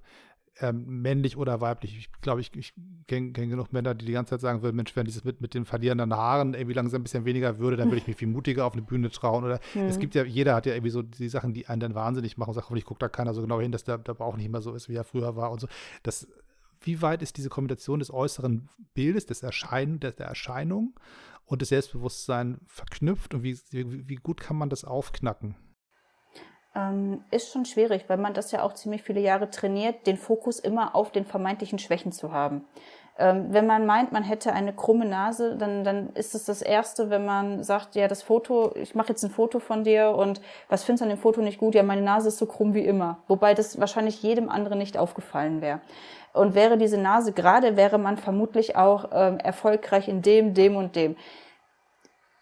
[0.61, 1.97] Ähm, männlich oder weiblich.
[1.97, 2.73] Ich glaube, ich, ich
[3.07, 5.53] kenne kenn genug Männer, die die ganze Zeit sagen würden, Mensch, wenn dieses mit, mit
[5.53, 8.65] den verlierenden Haaren irgendwie langsam ein bisschen weniger würde, dann würde ich mich viel mutiger
[8.65, 9.43] auf eine Bühne trauen.
[9.43, 9.81] Oder mhm.
[9.81, 12.49] es gibt ja, jeder hat ja irgendwie so die Sachen, die einen dann wahnsinnig machen
[12.49, 14.61] und sagt, hoffentlich guckt da keiner so genau hin, dass der, der Bauch nicht mehr
[14.61, 15.67] so ist, wie er früher war und so.
[16.03, 16.27] Das,
[16.81, 20.99] wie weit ist diese Kombination des äußeren Bildes, des Erscheinen, der, der Erscheinung
[21.45, 25.55] und des Selbstbewusstseins verknüpft und wie, wie, wie gut kann man das aufknacken?
[26.77, 30.59] Ähm, ist schon schwierig, weil man das ja auch ziemlich viele Jahre trainiert, den Fokus
[30.59, 32.65] immer auf den vermeintlichen Schwächen zu haben.
[33.19, 37.09] Ähm, wenn man meint, man hätte eine krumme Nase, dann, dann ist es das Erste,
[37.09, 40.83] wenn man sagt, ja, das Foto, ich mache jetzt ein Foto von dir und was
[40.83, 41.73] findest du an dem Foto nicht gut?
[41.73, 43.17] Ja, meine Nase ist so krumm wie immer.
[43.27, 45.81] Wobei das wahrscheinlich jedem anderen nicht aufgefallen wäre.
[46.33, 50.95] Und wäre diese Nase gerade, wäre man vermutlich auch ähm, erfolgreich in dem, dem und
[50.95, 51.15] dem.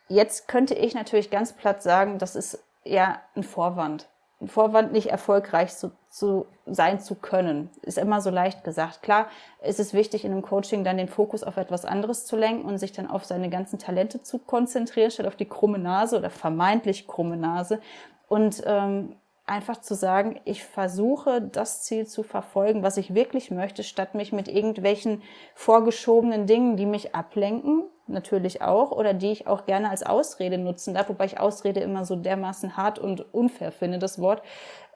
[0.10, 4.10] Jetzt könnte ich natürlich ganz platt sagen, das ist ja ein Vorwand.
[4.46, 7.70] Vorwand nicht erfolgreich zu, zu sein zu können.
[7.84, 9.02] Ist immer so leicht gesagt.
[9.02, 9.28] Klar
[9.64, 12.78] ist es wichtig, in einem Coaching dann den Fokus auf etwas anderes zu lenken und
[12.78, 17.08] sich dann auf seine ganzen Talente zu konzentrieren, statt auf die krumme Nase oder vermeintlich
[17.08, 17.80] krumme Nase.
[18.28, 23.84] Und ähm, einfach zu sagen, ich versuche das Ziel zu verfolgen, was ich wirklich möchte,
[23.84, 25.22] statt mich mit irgendwelchen
[25.54, 30.94] vorgeschobenen Dingen, die mich ablenken, natürlich auch, oder die ich auch gerne als Ausrede nutzen
[30.94, 34.42] darf, wobei ich Ausrede immer so dermaßen hart und unfair finde, das Wort.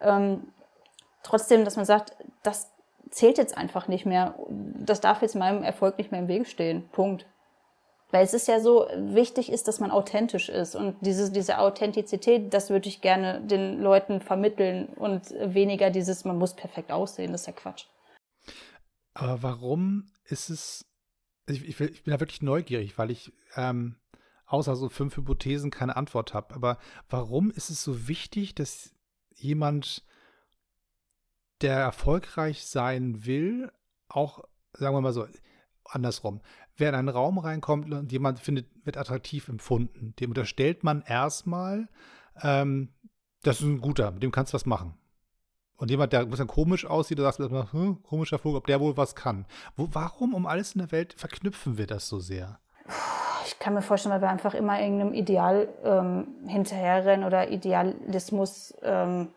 [0.02, 0.52] Ähm,
[1.24, 2.72] trotzdem, dass man sagt, das
[3.10, 6.88] zählt jetzt einfach nicht mehr, das darf jetzt meinem Erfolg nicht mehr im Weg stehen.
[6.90, 7.26] Punkt.
[8.12, 10.76] Weil es ist ja so, wichtig ist, dass man authentisch ist.
[10.76, 16.38] Und diese, diese Authentizität, das würde ich gerne den Leuten vermitteln und weniger dieses, man
[16.38, 17.86] muss perfekt aussehen, das ist ja Quatsch.
[19.14, 20.86] Aber warum ist es,
[21.50, 23.96] ich, ich, ich bin da wirklich neugierig, weil ich ähm,
[24.46, 26.56] außer so fünf Hypothesen keine Antwort habe.
[26.56, 26.78] Aber
[27.10, 28.94] warum ist es so wichtig, dass
[29.36, 30.06] jemand,
[31.62, 33.72] der erfolgreich sein will,
[34.08, 35.28] auch, sagen wir mal so,
[35.86, 36.42] andersrum,
[36.78, 41.88] wer in einen Raum reinkommt und jemand findet, wird attraktiv empfunden, dem unterstellt man erstmal,
[42.42, 42.94] ähm,
[43.44, 44.96] das ist ein guter, mit dem kannst du was machen.
[45.80, 48.82] Und jemand, der ein bisschen komisch aussieht, da sagst du hm, komischer Vogel, ob der
[48.82, 49.46] wohl was kann.
[49.78, 52.60] Wo, warum um alles in der Welt verknüpfen wir das so sehr?
[53.46, 59.30] Ich kann mir vorstellen, weil wir einfach immer irgendeinem Ideal ähm, hinterherrennen oder Idealismus ähm,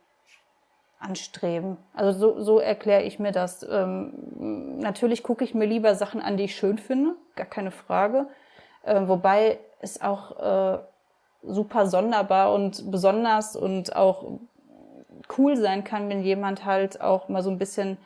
[0.98, 1.76] anstreben.
[1.94, 3.64] Also so, so erkläre ich mir das.
[3.68, 8.26] Ähm, natürlich gucke ich mir lieber Sachen an, die ich schön finde, gar keine Frage.
[8.82, 10.78] Äh, wobei es auch äh,
[11.44, 14.40] super sonderbar und besonders und auch
[15.38, 17.98] cool sein kann, wenn jemand halt auch mal so ein bisschen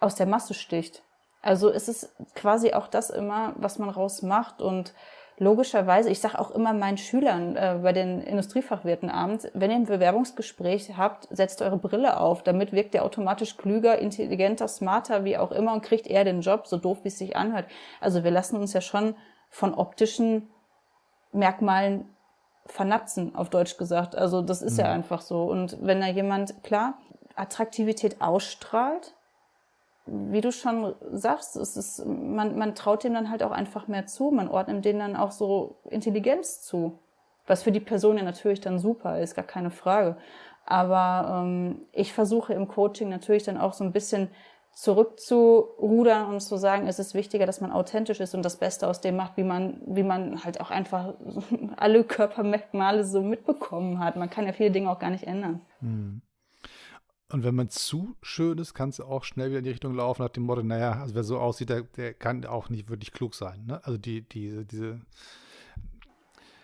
[0.00, 1.02] aus der Masse sticht.
[1.42, 4.94] Also es ist quasi auch das immer, was man rausmacht und
[5.38, 9.84] logischerweise, ich sage auch immer meinen Schülern äh, bei den Industriefachwirten abends, wenn ihr ein
[9.84, 12.42] Bewerbungsgespräch habt, setzt eure Brille auf.
[12.42, 16.66] Damit wirkt ihr automatisch klüger, intelligenter, smarter, wie auch immer und kriegt eher den Job,
[16.66, 17.66] so doof wie es sich anhört.
[18.00, 19.16] Also wir lassen uns ja schon
[19.50, 20.48] von optischen
[21.32, 22.08] Merkmalen
[22.66, 24.16] vernatzen, auf Deutsch gesagt.
[24.16, 24.80] Also das ist mhm.
[24.80, 25.44] ja einfach so.
[25.44, 26.94] Und wenn da jemand, klar,
[27.36, 29.14] Attraktivität ausstrahlt,
[30.06, 34.06] wie du schon sagst, es ist, man, man traut dem dann halt auch einfach mehr
[34.06, 34.30] zu.
[34.30, 36.98] Man ordnet denen dann auch so Intelligenz zu.
[37.46, 40.16] Was für die Person ja natürlich dann super ist, gar keine Frage.
[40.66, 44.30] Aber ähm, ich versuche im Coaching natürlich dann auch so ein bisschen
[44.74, 49.00] zurückzurudern und zu sagen, es ist wichtiger, dass man authentisch ist und das Beste aus
[49.00, 51.14] dem macht, wie man, wie man halt auch einfach
[51.76, 54.16] alle Körpermerkmale so mitbekommen hat.
[54.16, 55.60] Man kann ja viele Dinge auch gar nicht ändern.
[55.80, 56.22] Hm.
[57.32, 60.22] Und wenn man zu schön ist, kann es auch schnell wieder in die Richtung laufen,
[60.22, 63.34] nach dem Motto, naja, also wer so aussieht, der, der kann auch nicht wirklich klug
[63.34, 63.64] sein.
[63.66, 63.80] Ne?
[63.84, 65.00] Also die, die, diese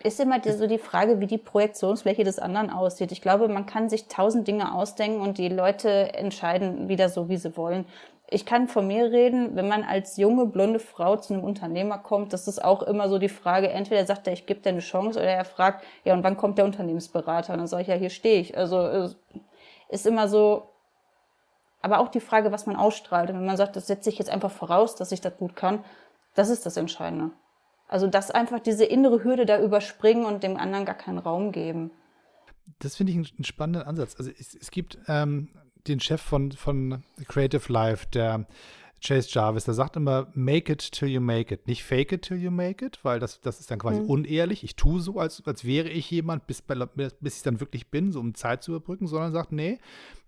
[0.03, 3.11] ist immer die, so die Frage, wie die Projektionsfläche des anderen aussieht.
[3.11, 7.37] Ich glaube, man kann sich tausend Dinge ausdenken und die Leute entscheiden wieder so, wie
[7.37, 7.85] sie wollen.
[8.29, 12.31] Ich kann von mir reden, wenn man als junge, blonde Frau zu einem Unternehmer kommt,
[12.31, 15.19] das ist auch immer so die Frage, entweder sagt er, ich gebe dir eine Chance,
[15.19, 17.51] oder er fragt, ja, und wann kommt der Unternehmensberater?
[17.51, 18.57] Und dann sage ich, ja, hier stehe ich.
[18.57, 19.09] Also
[19.89, 20.69] ist immer so,
[21.81, 23.29] aber auch die Frage, was man ausstrahlt.
[23.29, 25.83] Und wenn man sagt, das setze ich jetzt einfach voraus, dass ich das gut kann,
[26.33, 27.31] das ist das Entscheidende.
[27.91, 31.91] Also das einfach diese innere Hürde da überspringen und dem anderen gar keinen Raum geben.
[32.79, 34.15] Das finde ich einen, spannenden Ansatz.
[34.17, 35.49] Also es, es gibt ähm,
[35.87, 38.47] den Chef von, von Creative Life, der
[39.03, 41.67] Chase Jarvis, der sagt immer, make it till you make it.
[41.67, 44.09] Nicht fake it till you make it, weil das, das ist dann quasi mhm.
[44.09, 44.63] unehrlich.
[44.63, 46.63] Ich tue so, als, als wäre ich jemand, bis,
[47.19, 49.79] bis ich dann wirklich bin, so um Zeit zu überbrücken, sondern sagt, nee,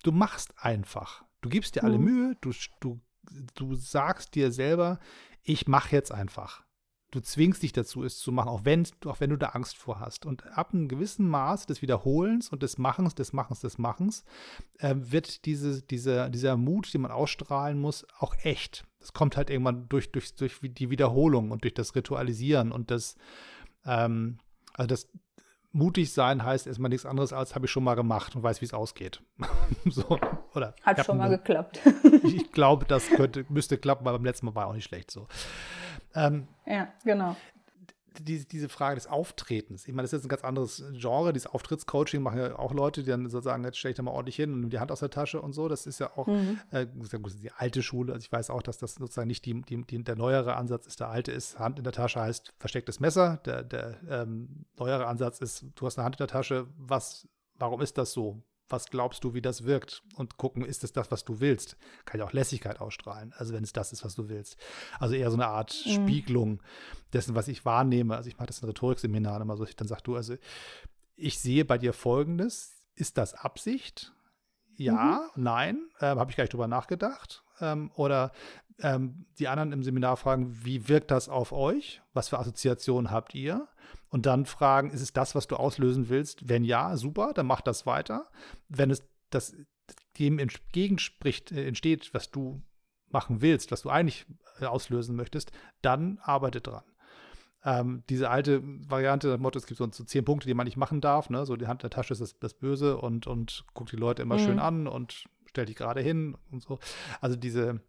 [0.03, 1.23] du machst einfach.
[1.39, 2.03] Du gibst dir alle mhm.
[2.03, 2.51] Mühe, du,
[2.81, 2.99] du,
[3.55, 4.99] du sagst dir selber,
[5.43, 6.62] ich mache jetzt einfach.
[7.13, 9.99] Du zwingst dich dazu, es zu machen, auch wenn, auch wenn du da Angst vor
[9.99, 10.25] hast.
[10.25, 14.23] Und ab einem gewissen Maß des Wiederholens und des Machens, des Machens, des Machens,
[14.79, 18.85] äh, wird diese, diese, dieser Mut, den man ausstrahlen muss, auch echt.
[18.99, 23.15] Das kommt halt irgendwann durch, durch, durch die Wiederholung und durch das Ritualisieren und das,
[23.85, 24.39] ähm,
[24.73, 25.07] also das
[25.73, 28.65] mutig sein heißt erstmal nichts anderes als habe ich schon mal gemacht und weiß, wie
[28.65, 29.21] es ausgeht.
[29.85, 30.19] so,
[30.53, 31.79] oder Hat schon mal eine, geklappt.
[32.23, 35.11] ich, ich glaube, das könnte, müsste klappen, weil beim letzten Mal war auch nicht schlecht
[35.11, 35.27] so.
[36.15, 37.35] Ähm, ja, genau.
[38.19, 39.87] Die, diese Frage des Auftretens.
[39.87, 41.33] Ich meine, das ist jetzt ein ganz anderes Genre.
[41.33, 44.11] Dieses Auftrittscoaching machen ja auch Leute, die dann so sagen, jetzt stelle ich da mal
[44.11, 45.67] ordentlich hin und nehme die Hand aus der Tasche und so.
[45.67, 46.59] Das ist ja auch mhm.
[46.71, 48.13] äh, die alte Schule.
[48.13, 50.99] Also ich weiß auch, dass das sozusagen nicht die, die, die, der neuere Ansatz ist.
[50.99, 53.37] Der alte ist, Hand in der Tasche heißt verstecktes Messer.
[53.45, 56.67] Der, der ähm, neuere Ansatz ist, du hast eine Hand in der Tasche.
[56.77, 58.43] Was, warum ist das so?
[58.73, 60.01] Was glaubst du, wie das wirkt?
[60.15, 61.77] Und gucken, ist es das, was du willst?
[62.05, 64.57] Kann ja auch Lässigkeit ausstrahlen, also wenn es das ist, was du willst.
[64.99, 65.91] Also eher so eine Art mhm.
[65.91, 66.63] Spiegelung
[67.13, 68.17] dessen, was ich wahrnehme.
[68.17, 70.35] Also ich mache das in Rhetorikseminaren immer so, ich dann sag du, also
[71.15, 74.11] ich sehe bei dir Folgendes, ist das Absicht?
[74.75, 75.43] Ja, mhm.
[75.43, 77.43] nein, äh, habe ich gar nicht drüber nachgedacht.
[77.61, 78.31] Ähm, oder
[78.79, 82.01] ähm, die anderen im Seminar fragen, wie wirkt das auf euch?
[82.13, 83.67] Was für Assoziationen habt ihr?
[84.09, 86.47] Und dann fragen, ist es das, was du auslösen willst?
[86.49, 88.29] Wenn ja, super, dann mach das weiter.
[88.69, 89.55] Wenn es das
[90.17, 92.61] dem entgegenspricht, äh, entsteht, was du
[93.09, 94.25] machen willst, was du eigentlich
[94.59, 95.51] äh, auslösen möchtest,
[95.81, 96.83] dann arbeite dran.
[97.65, 100.77] Ähm, diese alte Variante, das Motto, es gibt so, so, zehn Punkte, die man nicht
[100.77, 101.45] machen darf, ne?
[101.45, 104.21] so die Hand in der Tasche ist das, das Böse und, und guckt die Leute
[104.21, 104.39] immer mhm.
[104.39, 106.79] schön an und stellt dich gerade hin und so.
[107.21, 107.79] Also diese,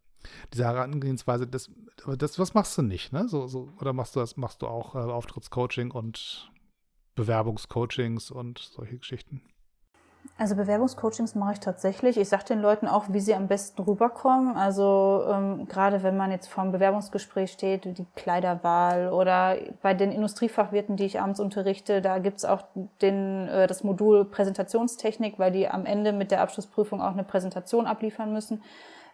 [0.52, 1.70] diese Herangehensweise, das,
[2.18, 3.28] das, was machst du nicht, ne?
[3.28, 6.50] So, so, oder machst du das, machst du auch äh, Auftrittscoaching und
[7.14, 9.42] Bewerbungscoachings und solche Geschichten?
[10.36, 12.16] Also Bewerbungscoachings mache ich tatsächlich.
[12.16, 14.56] Ich sage den Leuten auch, wie sie am besten rüberkommen.
[14.56, 20.10] Also ähm, gerade wenn man jetzt vor einem Bewerbungsgespräch steht, die Kleiderwahl oder bei den
[20.10, 22.64] Industriefachwirten, die ich abends unterrichte, da gibt's auch
[23.00, 27.86] den, äh, das Modul Präsentationstechnik, weil die am Ende mit der Abschlussprüfung auch eine Präsentation
[27.86, 28.62] abliefern müssen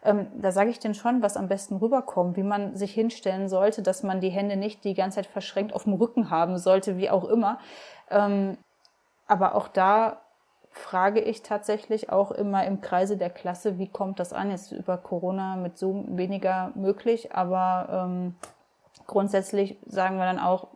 [0.03, 3.81] ähm, da sage ich denen schon, was am besten rüberkommt, wie man sich hinstellen sollte,
[3.81, 7.09] dass man die Hände nicht die ganze Zeit verschränkt auf dem Rücken haben sollte, wie
[7.09, 7.59] auch immer.
[8.09, 8.57] Ähm,
[9.27, 10.21] aber auch da
[10.71, 14.49] frage ich tatsächlich auch immer im Kreise der Klasse, wie kommt das an?
[14.49, 18.35] Jetzt über Corona mit Zoom weniger möglich, aber ähm,
[19.05, 20.67] grundsätzlich sagen wir dann auch,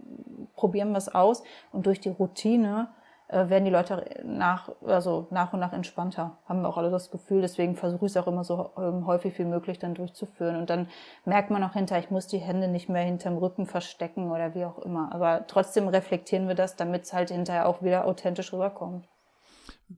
[0.56, 2.90] probieren wir es aus und durch die Routine
[3.36, 6.38] äh, werden die Leute nach, also nach und nach entspannter.
[6.46, 7.42] Haben wir auch alle das Gefühl.
[7.42, 10.56] Deswegen versuche ich es auch immer so ähm, häufig wie möglich dann durchzuführen.
[10.56, 10.88] Und dann
[11.26, 14.64] merkt man auch hinter, ich muss die Hände nicht mehr hinterm Rücken verstecken oder wie
[14.64, 15.14] auch immer.
[15.14, 19.06] Aber trotzdem reflektieren wir das, damit es halt hinterher auch wieder authentisch rüberkommt.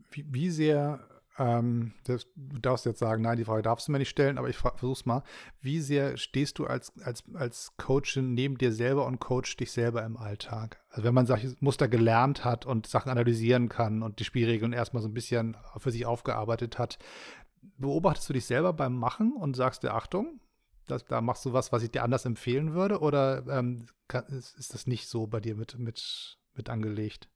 [0.09, 0.99] Wie, wie sehr
[1.37, 4.49] ähm, das, du darfst jetzt sagen, nein, die Frage darfst du mir nicht stellen, aber
[4.49, 5.23] ich versuch's mal.
[5.61, 10.03] Wie sehr stehst du als, als, als Coachin neben dir selber und coach dich selber
[10.03, 10.81] im Alltag?
[10.89, 15.03] Also wenn man solche Muster gelernt hat und Sachen analysieren kann und die Spielregeln erstmal
[15.03, 16.97] so ein bisschen für sich aufgearbeitet hat,
[17.77, 20.39] beobachtest du dich selber beim Machen und sagst dir, Achtung,
[20.87, 22.99] das, da machst du was, was ich dir anders empfehlen würde?
[22.99, 27.29] Oder ähm, kann, ist, ist das nicht so bei dir mit, mit, mit angelegt?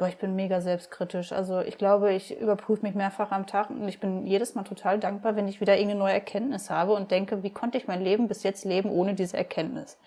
[0.00, 1.30] Boah, ich bin mega selbstkritisch.
[1.30, 4.98] Also ich glaube, ich überprüfe mich mehrfach am Tag und ich bin jedes Mal total
[4.98, 8.26] dankbar, wenn ich wieder irgendeine neue Erkenntnis habe und denke, wie konnte ich mein Leben
[8.26, 9.98] bis jetzt leben ohne diese Erkenntnis?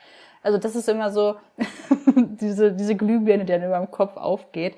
[0.42, 1.36] Also das ist immer so
[2.16, 4.76] diese, diese Glühbirne, die dann über dem Kopf aufgeht.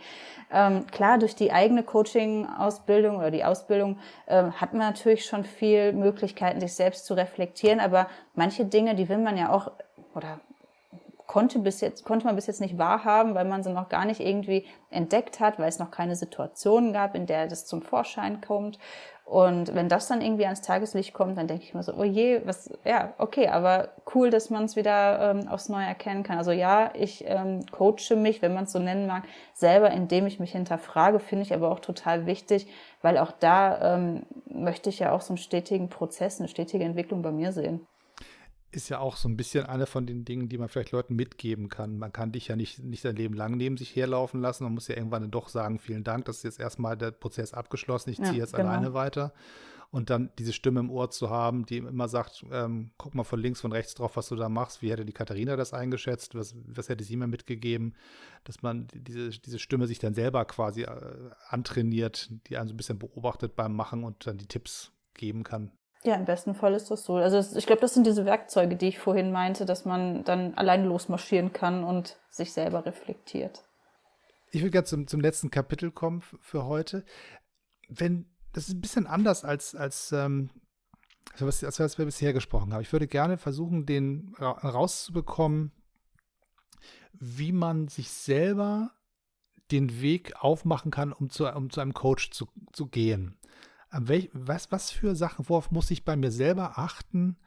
[0.52, 5.94] Ähm, klar, durch die eigene Coaching-Ausbildung oder die Ausbildung ähm, hat man natürlich schon viel
[5.94, 9.72] Möglichkeiten, sich selbst zu reflektieren, aber manche Dinge, die will man ja auch,
[10.14, 10.42] oder
[11.36, 14.22] konnte bis jetzt, konnte man bis jetzt nicht wahrhaben, weil man sie noch gar nicht
[14.22, 18.80] irgendwie entdeckt hat, weil es noch keine Situation gab, in der das zum Vorschein kommt.
[19.26, 22.40] Und wenn das dann irgendwie ans Tageslicht kommt, dann denke ich mir so, oh je,
[22.46, 26.38] was, ja, okay, aber cool, dass man es wieder ähm, aufs Neue erkennen kann.
[26.38, 29.24] Also ja, ich ähm, coache mich, wenn man es so nennen mag,
[29.54, 32.68] selber, indem ich mich hinterfrage, finde ich aber auch total wichtig,
[33.02, 37.22] weil auch da ähm, möchte ich ja auch so einen stetigen Prozess, eine stetige Entwicklung
[37.22, 37.86] bei mir sehen
[38.76, 41.70] ist ja auch so ein bisschen eine von den Dingen, die man vielleicht Leuten mitgeben
[41.70, 41.98] kann.
[41.98, 44.66] Man kann dich ja nicht, nicht sein Leben lang neben sich herlaufen lassen.
[44.66, 47.54] Man muss ja irgendwann dann doch sagen, vielen Dank, das ist jetzt erstmal der Prozess
[47.54, 48.70] abgeschlossen, ich ziehe ja, jetzt genau.
[48.70, 49.34] alleine weiter.
[49.92, 53.40] Und dann diese Stimme im Ohr zu haben, die immer sagt, ähm, guck mal von
[53.40, 54.82] links, von rechts drauf, was du da machst.
[54.82, 56.36] Wie hätte die Katharina das eingeschätzt?
[56.36, 57.96] Was, was hätte sie mir mitgegeben?
[58.44, 62.78] Dass man diese, diese Stimme sich dann selber quasi äh, antrainiert, die einen so ein
[62.78, 65.72] bisschen beobachtet beim Machen und dann die Tipps geben kann.
[66.06, 67.16] Ja, im besten Fall ist das so.
[67.16, 70.86] Also ich glaube, das sind diese Werkzeuge, die ich vorhin meinte, dass man dann allein
[70.86, 73.64] losmarschieren kann und sich selber reflektiert.
[74.52, 77.04] Ich will gerne zum, zum letzten Kapitel kommen für heute.
[77.90, 80.52] Wenn, das ist ein bisschen anders als, als, ähm,
[81.40, 82.82] als, als was wir bisher gesprochen haben.
[82.82, 85.72] Ich würde gerne versuchen, den rauszubekommen,
[87.14, 88.92] wie man sich selber
[89.72, 93.40] den Weg aufmachen kann, um zu, um zu einem Coach zu, zu gehen.
[93.98, 97.38] Welch, was, was für Sachen, worauf muss ich bei mir selber achten,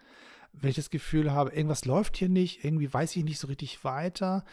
[0.52, 3.84] wenn ich das Gefühl habe, irgendwas läuft hier nicht, irgendwie weiß ich nicht so richtig
[3.84, 4.44] weiter.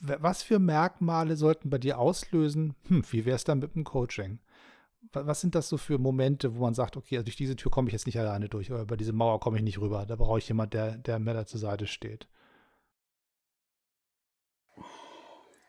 [0.00, 2.74] Was für Merkmale sollten bei dir auslösen?
[2.88, 4.40] Hm, wie wäre es dann mit dem Coaching?
[5.12, 7.88] Was sind das so für Momente, wo man sagt, okay, also durch diese Tür komme
[7.88, 10.06] ich jetzt nicht alleine durch oder über diese Mauer komme ich nicht rüber.
[10.06, 12.26] Da brauche ich jemanden, der, der mir da zur Seite steht.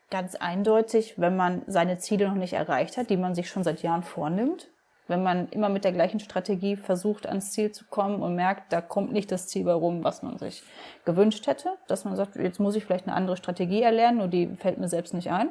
[0.10, 3.84] Ganz eindeutig, wenn man seine Ziele noch nicht erreicht hat, die man sich schon seit
[3.84, 4.70] Jahren vornimmt.
[5.08, 8.82] Wenn man immer mit der gleichen Strategie versucht, ans Ziel zu kommen und merkt, da
[8.82, 10.64] kommt nicht das Ziel warum, was man sich
[11.06, 14.48] gewünscht hätte, dass man sagt, jetzt muss ich vielleicht eine andere Strategie erlernen, nur die
[14.56, 15.50] fällt mir selbst nicht ein.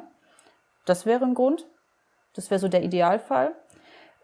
[0.85, 1.65] Das wäre ein Grund.
[2.33, 3.53] Das wäre so der Idealfall.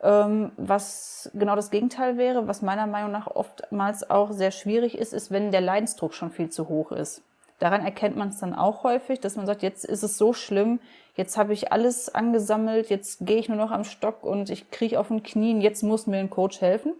[0.04, 5.14] Ähm, was genau das Gegenteil wäre, was meiner Meinung nach oftmals auch sehr schwierig ist,
[5.14, 7.22] ist, wenn der Leidensdruck schon viel zu hoch ist.
[7.60, 10.80] Daran erkennt man es dann auch häufig, dass man sagt, jetzt ist es so schlimm,
[11.16, 15.00] jetzt habe ich alles angesammelt, jetzt gehe ich nur noch am Stock und ich kriege
[15.00, 16.94] auf den Knien, jetzt muss mir ein Coach helfen.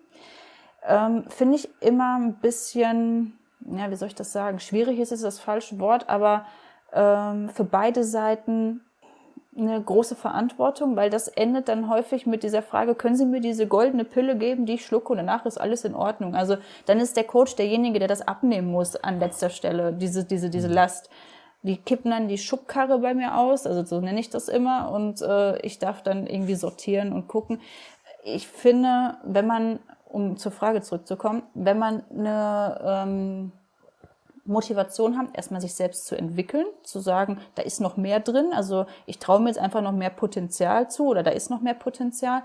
[0.88, 4.60] Ähm, Finde ich immer ein bisschen, ja, wie soll ich das sagen?
[4.60, 6.46] Schwierig ist es das falsche Wort, aber
[6.94, 8.82] ähm, für beide Seiten
[9.56, 13.68] eine große Verantwortung, weil das endet dann häufig mit dieser Frage, können Sie mir diese
[13.68, 16.36] goldene Pille geben, die ich schlucke und danach ist alles in Ordnung.
[16.36, 16.56] Also
[16.86, 20.70] dann ist der Coach derjenige, der das abnehmen muss an letzter Stelle, diese, diese, diese
[20.70, 20.74] mhm.
[20.74, 21.10] Last.
[21.64, 25.22] Die kippen dann die Schubkarre bei mir aus, also so nenne ich das immer, und
[25.22, 27.62] äh, ich darf dann irgendwie sortieren und gucken.
[28.24, 33.52] Ich finde, wenn man, um zur Frage zurückzukommen, wenn man eine ähm,
[34.46, 38.86] Motivation haben, erstmal sich selbst zu entwickeln, zu sagen, da ist noch mehr drin, also
[39.06, 42.42] ich traue mir jetzt einfach noch mehr Potenzial zu oder da ist noch mehr Potenzial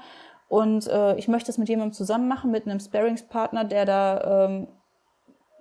[0.48, 4.68] und äh, ich möchte es mit jemandem zusammen machen, mit einem Sparingspartner, der da ähm,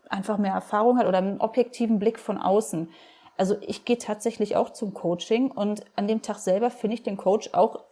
[0.10, 2.90] einfach mehr Erfahrung hat oder einen objektiven Blick von außen.
[3.38, 7.18] Also ich gehe tatsächlich auch zum Coaching und an dem Tag selber finde ich den
[7.18, 7.84] Coach auch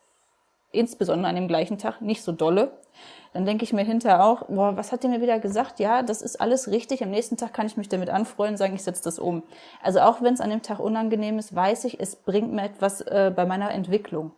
[0.71, 2.71] insbesondere an dem gleichen Tag nicht so dolle
[3.33, 5.79] dann denke ich mir hinterher auch, boah, was hat der mir wieder gesagt?
[5.79, 7.03] Ja, das ist alles richtig.
[7.03, 9.43] Am nächsten Tag kann ich mich damit anfreuen und sagen, ich setze das um.
[9.81, 13.01] Also auch wenn es an dem Tag unangenehm ist, weiß ich, es bringt mir etwas
[13.01, 14.31] äh, bei meiner Entwicklung.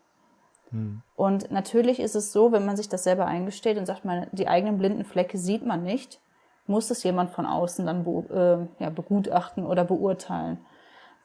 [0.72, 1.02] Hm.
[1.18, 4.48] Und natürlich ist es so, wenn man sich das selber eingesteht und sagt, man, die
[4.48, 6.20] eigenen blinden Flecke sieht man nicht,
[6.66, 10.66] muss es jemand von außen dann be, äh, ja, begutachten oder beurteilen.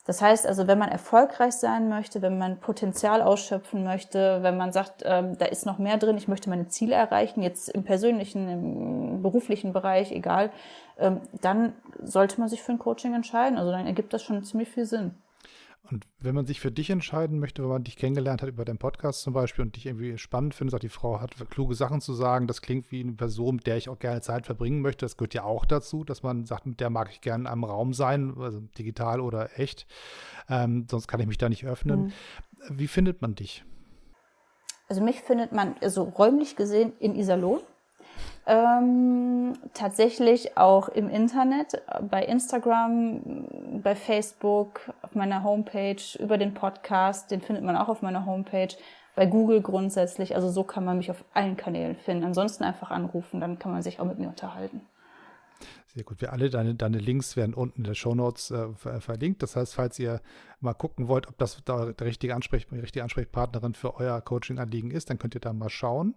[0.06, 4.72] Das heißt also, wenn man erfolgreich sein möchte, wenn man Potenzial ausschöpfen möchte, wenn man
[4.72, 8.48] sagt, ähm, da ist noch mehr drin, ich möchte meine Ziele erreichen, jetzt im persönlichen,
[8.48, 10.50] im beruflichen Bereich, egal,
[10.98, 13.58] ähm, dann sollte man sich für ein Coaching entscheiden.
[13.58, 15.14] Also dann ergibt das schon ziemlich viel Sinn.
[15.90, 18.78] Und wenn man sich für dich entscheiden möchte, wenn man dich kennengelernt hat über deinen
[18.78, 22.12] Podcast zum Beispiel und dich irgendwie spannend findet, sagt, die Frau hat kluge Sachen zu
[22.12, 25.04] sagen, das klingt wie eine Person, mit der ich auch gerne Zeit verbringen möchte.
[25.04, 27.64] Das gehört ja auch dazu, dass man sagt, mit der mag ich gerne in einem
[27.64, 29.86] Raum sein, also digital oder echt.
[30.48, 32.04] Ähm, sonst kann ich mich da nicht öffnen.
[32.04, 32.12] Mhm.
[32.78, 33.64] Wie findet man dich?
[34.88, 37.60] Also mich findet man, also räumlich gesehen in Iserlohn.
[38.46, 47.30] Ähm, tatsächlich auch im Internet, bei Instagram, bei Facebook, auf meiner Homepage, über den Podcast,
[47.30, 48.74] den findet man auch auf meiner Homepage,
[49.14, 50.34] bei Google grundsätzlich.
[50.34, 52.24] Also so kann man mich auf allen Kanälen finden.
[52.24, 54.80] Ansonsten einfach anrufen, dann kann man sich auch mit mir unterhalten.
[55.92, 56.20] Sehr gut.
[56.20, 58.68] Wir alle deine, deine Links werden unten in der Show Notes äh,
[59.00, 59.42] verlinkt.
[59.42, 60.20] Das heißt, falls ihr
[60.60, 64.92] mal gucken wollt, ob das der, der richtige, Ansprech, die richtige Ansprechpartnerin für euer Coaching-Anliegen
[64.92, 66.14] ist, dann könnt ihr da mal schauen.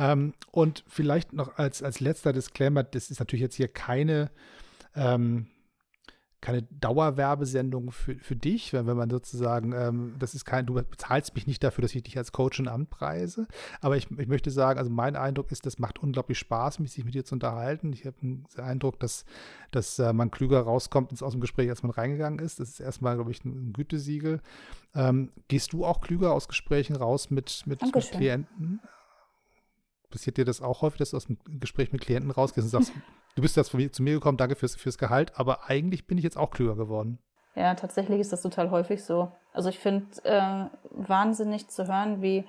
[0.00, 4.32] Ähm, und vielleicht noch als, als letzter Disclaimer, das ist natürlich jetzt hier keine
[4.96, 5.46] ähm,
[6.44, 11.34] keine Dauerwerbesendung für, für dich, wenn, wenn man sozusagen, ähm, das ist kein, du bezahlst
[11.34, 13.48] mich nicht dafür, dass ich dich als Coachin anpreise,
[13.80, 17.02] aber ich, ich möchte sagen, also mein Eindruck ist, das macht unglaublich Spaß, mich sich
[17.02, 17.94] mit dir zu unterhalten.
[17.94, 19.24] Ich habe den Eindruck, dass,
[19.70, 22.60] dass äh, man klüger rauskommt aus dem Gespräch, als man reingegangen ist.
[22.60, 24.42] Das ist erstmal, glaube ich, ein, ein Gütesiegel.
[24.94, 28.80] Ähm, gehst du auch klüger aus Gesprächen raus mit, mit, mit Klienten?
[30.14, 32.92] Passiert dir das auch häufig, dass du aus dem Gespräch mit Klienten rausgehst und sagst,
[33.34, 36.36] du bist jetzt zu mir gekommen, danke fürs, fürs Gehalt, aber eigentlich bin ich jetzt
[36.36, 37.18] auch klüger geworden.
[37.56, 39.32] Ja, tatsächlich ist das total häufig so.
[39.52, 42.44] Also ich finde äh, wahnsinnig zu hören, wie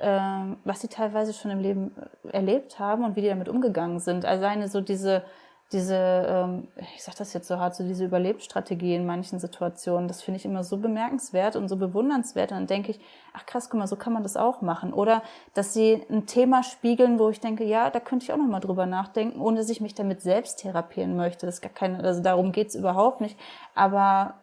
[0.00, 0.20] äh,
[0.64, 1.90] was sie teilweise schon im Leben
[2.30, 4.24] erlebt haben und wie die damit umgegangen sind.
[4.24, 5.24] Alleine so diese
[5.72, 10.22] diese, ähm, ich sage das jetzt so hart, so diese Überlebensstrategie in manchen Situationen, das
[10.22, 12.52] finde ich immer so bemerkenswert und so bewundernswert.
[12.52, 13.00] Und dann denke ich,
[13.32, 14.92] ach krass, guck mal, so kann man das auch machen.
[14.92, 15.22] Oder
[15.54, 18.86] dass sie ein Thema spiegeln, wo ich denke, ja, da könnte ich auch nochmal drüber
[18.86, 21.46] nachdenken, ohne dass ich mich damit selbst therapieren möchte.
[21.46, 23.38] Das ist gar keine, also darum geht's überhaupt nicht.
[23.74, 24.34] Aber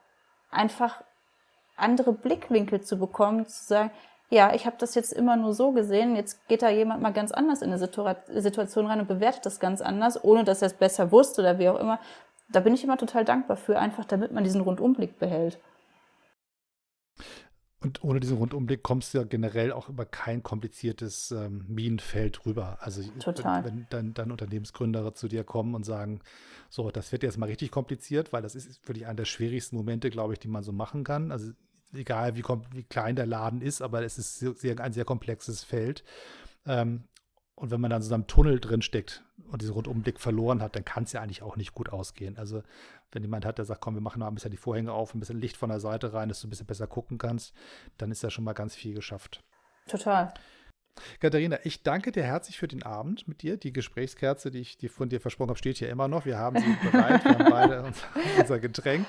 [0.52, 1.04] einfach
[1.76, 3.92] andere Blickwinkel zu bekommen, zu sagen,
[4.30, 7.32] ja, ich habe das jetzt immer nur so gesehen, jetzt geht da jemand mal ganz
[7.32, 7.80] anders in eine
[8.42, 11.70] Situation rein und bewertet das ganz anders, ohne dass er es besser wusste oder wie
[11.70, 12.00] auch immer.
[12.52, 15.60] Da bin ich immer total dankbar für, einfach damit man diesen Rundumblick behält.
[17.82, 22.78] Und ohne diesen Rundumblick kommst du ja generell auch über kein kompliziertes ähm, Minenfeld rüber.
[22.82, 23.64] Also Total.
[23.64, 26.20] wenn, dann, dann Unternehmensgründer zu dir kommen und sagen,
[26.70, 30.10] so, das wird jetzt mal richtig kompliziert, weil das ist wirklich einer der schwierigsten Momente,
[30.10, 31.32] glaube ich, die man so machen kann.
[31.32, 31.52] Also
[31.94, 36.04] egal wie, wie klein der Laden ist, aber es ist sehr, ein sehr komplexes Feld.
[36.66, 37.04] Ähm,
[37.56, 40.86] und wenn man dann so einem Tunnel drin steckt und diesen Rundumblick verloren hat, dann
[40.86, 42.38] kann es ja eigentlich auch nicht gut ausgehen.
[42.38, 42.64] Also
[43.12, 45.20] wenn jemand hat, der sagt, komm, wir machen mal ein bisschen die Vorhänge auf, ein
[45.20, 47.54] bisschen Licht von der Seite rein, dass du ein bisschen besser gucken kannst,
[47.98, 49.44] dann ist da schon mal ganz viel geschafft.
[49.88, 50.34] Total.
[51.20, 53.58] Katharina, ich danke dir herzlich für den Abend mit dir.
[53.58, 56.26] Die Gesprächskerze, die ich dir von dir versprochen habe, steht hier immer noch.
[56.26, 57.24] Wir haben sie bereit.
[57.24, 58.06] Wir haben beide unser,
[58.40, 59.08] unser Getränk.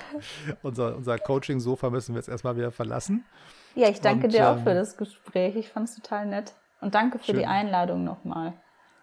[0.61, 3.25] Unser, unser Coaching-Sofa müssen wir jetzt erstmal wieder verlassen.
[3.75, 5.55] Ja, ich danke Und, dir auch ähm, für das Gespräch.
[5.55, 6.53] Ich fand es total nett.
[6.81, 7.37] Und danke für schön.
[7.37, 8.53] die Einladung nochmal.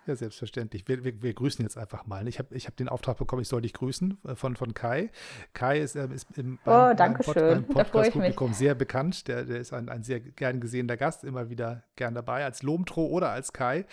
[0.09, 0.89] Ja, selbstverständlich.
[0.89, 2.27] Wir, wir, wir, grüßen jetzt einfach mal.
[2.29, 5.11] Ich habe ich hab den Auftrag bekommen, ich soll dich grüßen äh, von, von Kai.
[5.53, 7.65] Kai ist, ähm, ist im beim, oh, danke beim, schön.
[7.65, 9.29] beim Podcast-Publikum sehr bekannt.
[9.29, 13.05] Der, der ist ein, ein sehr gern gesehener Gast, immer wieder gern dabei, als Lomtro
[13.05, 13.85] oder als Kai.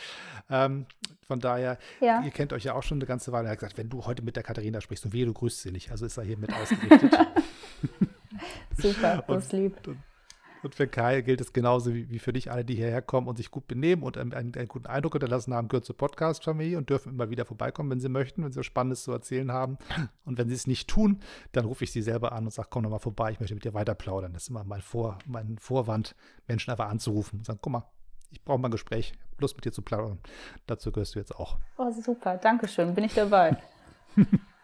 [0.50, 0.86] Ähm,
[1.28, 2.22] von daher, ja.
[2.22, 3.50] ihr kennt euch ja auch schon eine ganze Weile.
[3.50, 5.72] Er hat gesagt, wenn du heute mit der Katharina sprichst, und wehe, du grüßt sie
[5.72, 5.92] nicht.
[5.92, 7.12] Also ist er hier mit ausgerichtet.
[8.78, 9.86] Super, das lieb.
[9.86, 9.98] Und,
[10.66, 13.38] und für Kai gilt es genauso wie, wie für dich alle, die hierher kommen und
[13.38, 16.90] sich gut benehmen und einen, einen, einen guten Eindruck hinterlassen haben, gehört zur Podcast-Familie und
[16.90, 19.78] dürfen immer wieder vorbeikommen, wenn sie möchten, wenn sie was Spannendes zu erzählen haben.
[20.26, 21.20] Und wenn sie es nicht tun,
[21.52, 23.64] dann rufe ich sie selber an und sage, komm doch mal vorbei, ich möchte mit
[23.64, 24.34] dir weiter plaudern.
[24.34, 26.16] Das ist immer mein, Vor, mein Vorwand,
[26.48, 27.84] Menschen einfach anzurufen und sagen, guck mal,
[28.32, 30.20] ich brauche mal ein Gespräch, Lust mit dir zu plaudern.
[30.66, 31.58] Dazu gehörst du jetzt auch.
[31.78, 33.58] Oh, super, Dankeschön, bin ich dabei.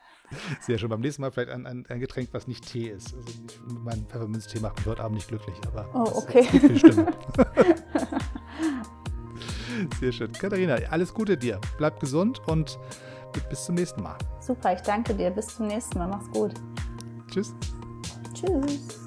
[0.62, 0.90] Sehr schön.
[0.90, 3.14] Beim nächsten Mal vielleicht ein, ein, ein Getränk, was nicht Tee ist.
[3.14, 6.48] Also ich, mein Pfefferminztee macht mich heute Abend nicht glücklich, aber oh, okay.
[6.52, 7.08] das, das Stimme.
[10.00, 10.32] Sehr schön.
[10.32, 11.60] Katharina, alles Gute dir.
[11.78, 12.80] Bleib gesund und
[13.50, 14.18] bis zum nächsten Mal.
[14.40, 15.30] Super, ich danke dir.
[15.32, 16.08] Bis zum nächsten Mal.
[16.08, 16.54] Mach's gut.
[17.30, 17.54] Tschüss.
[18.34, 19.01] Tschüss.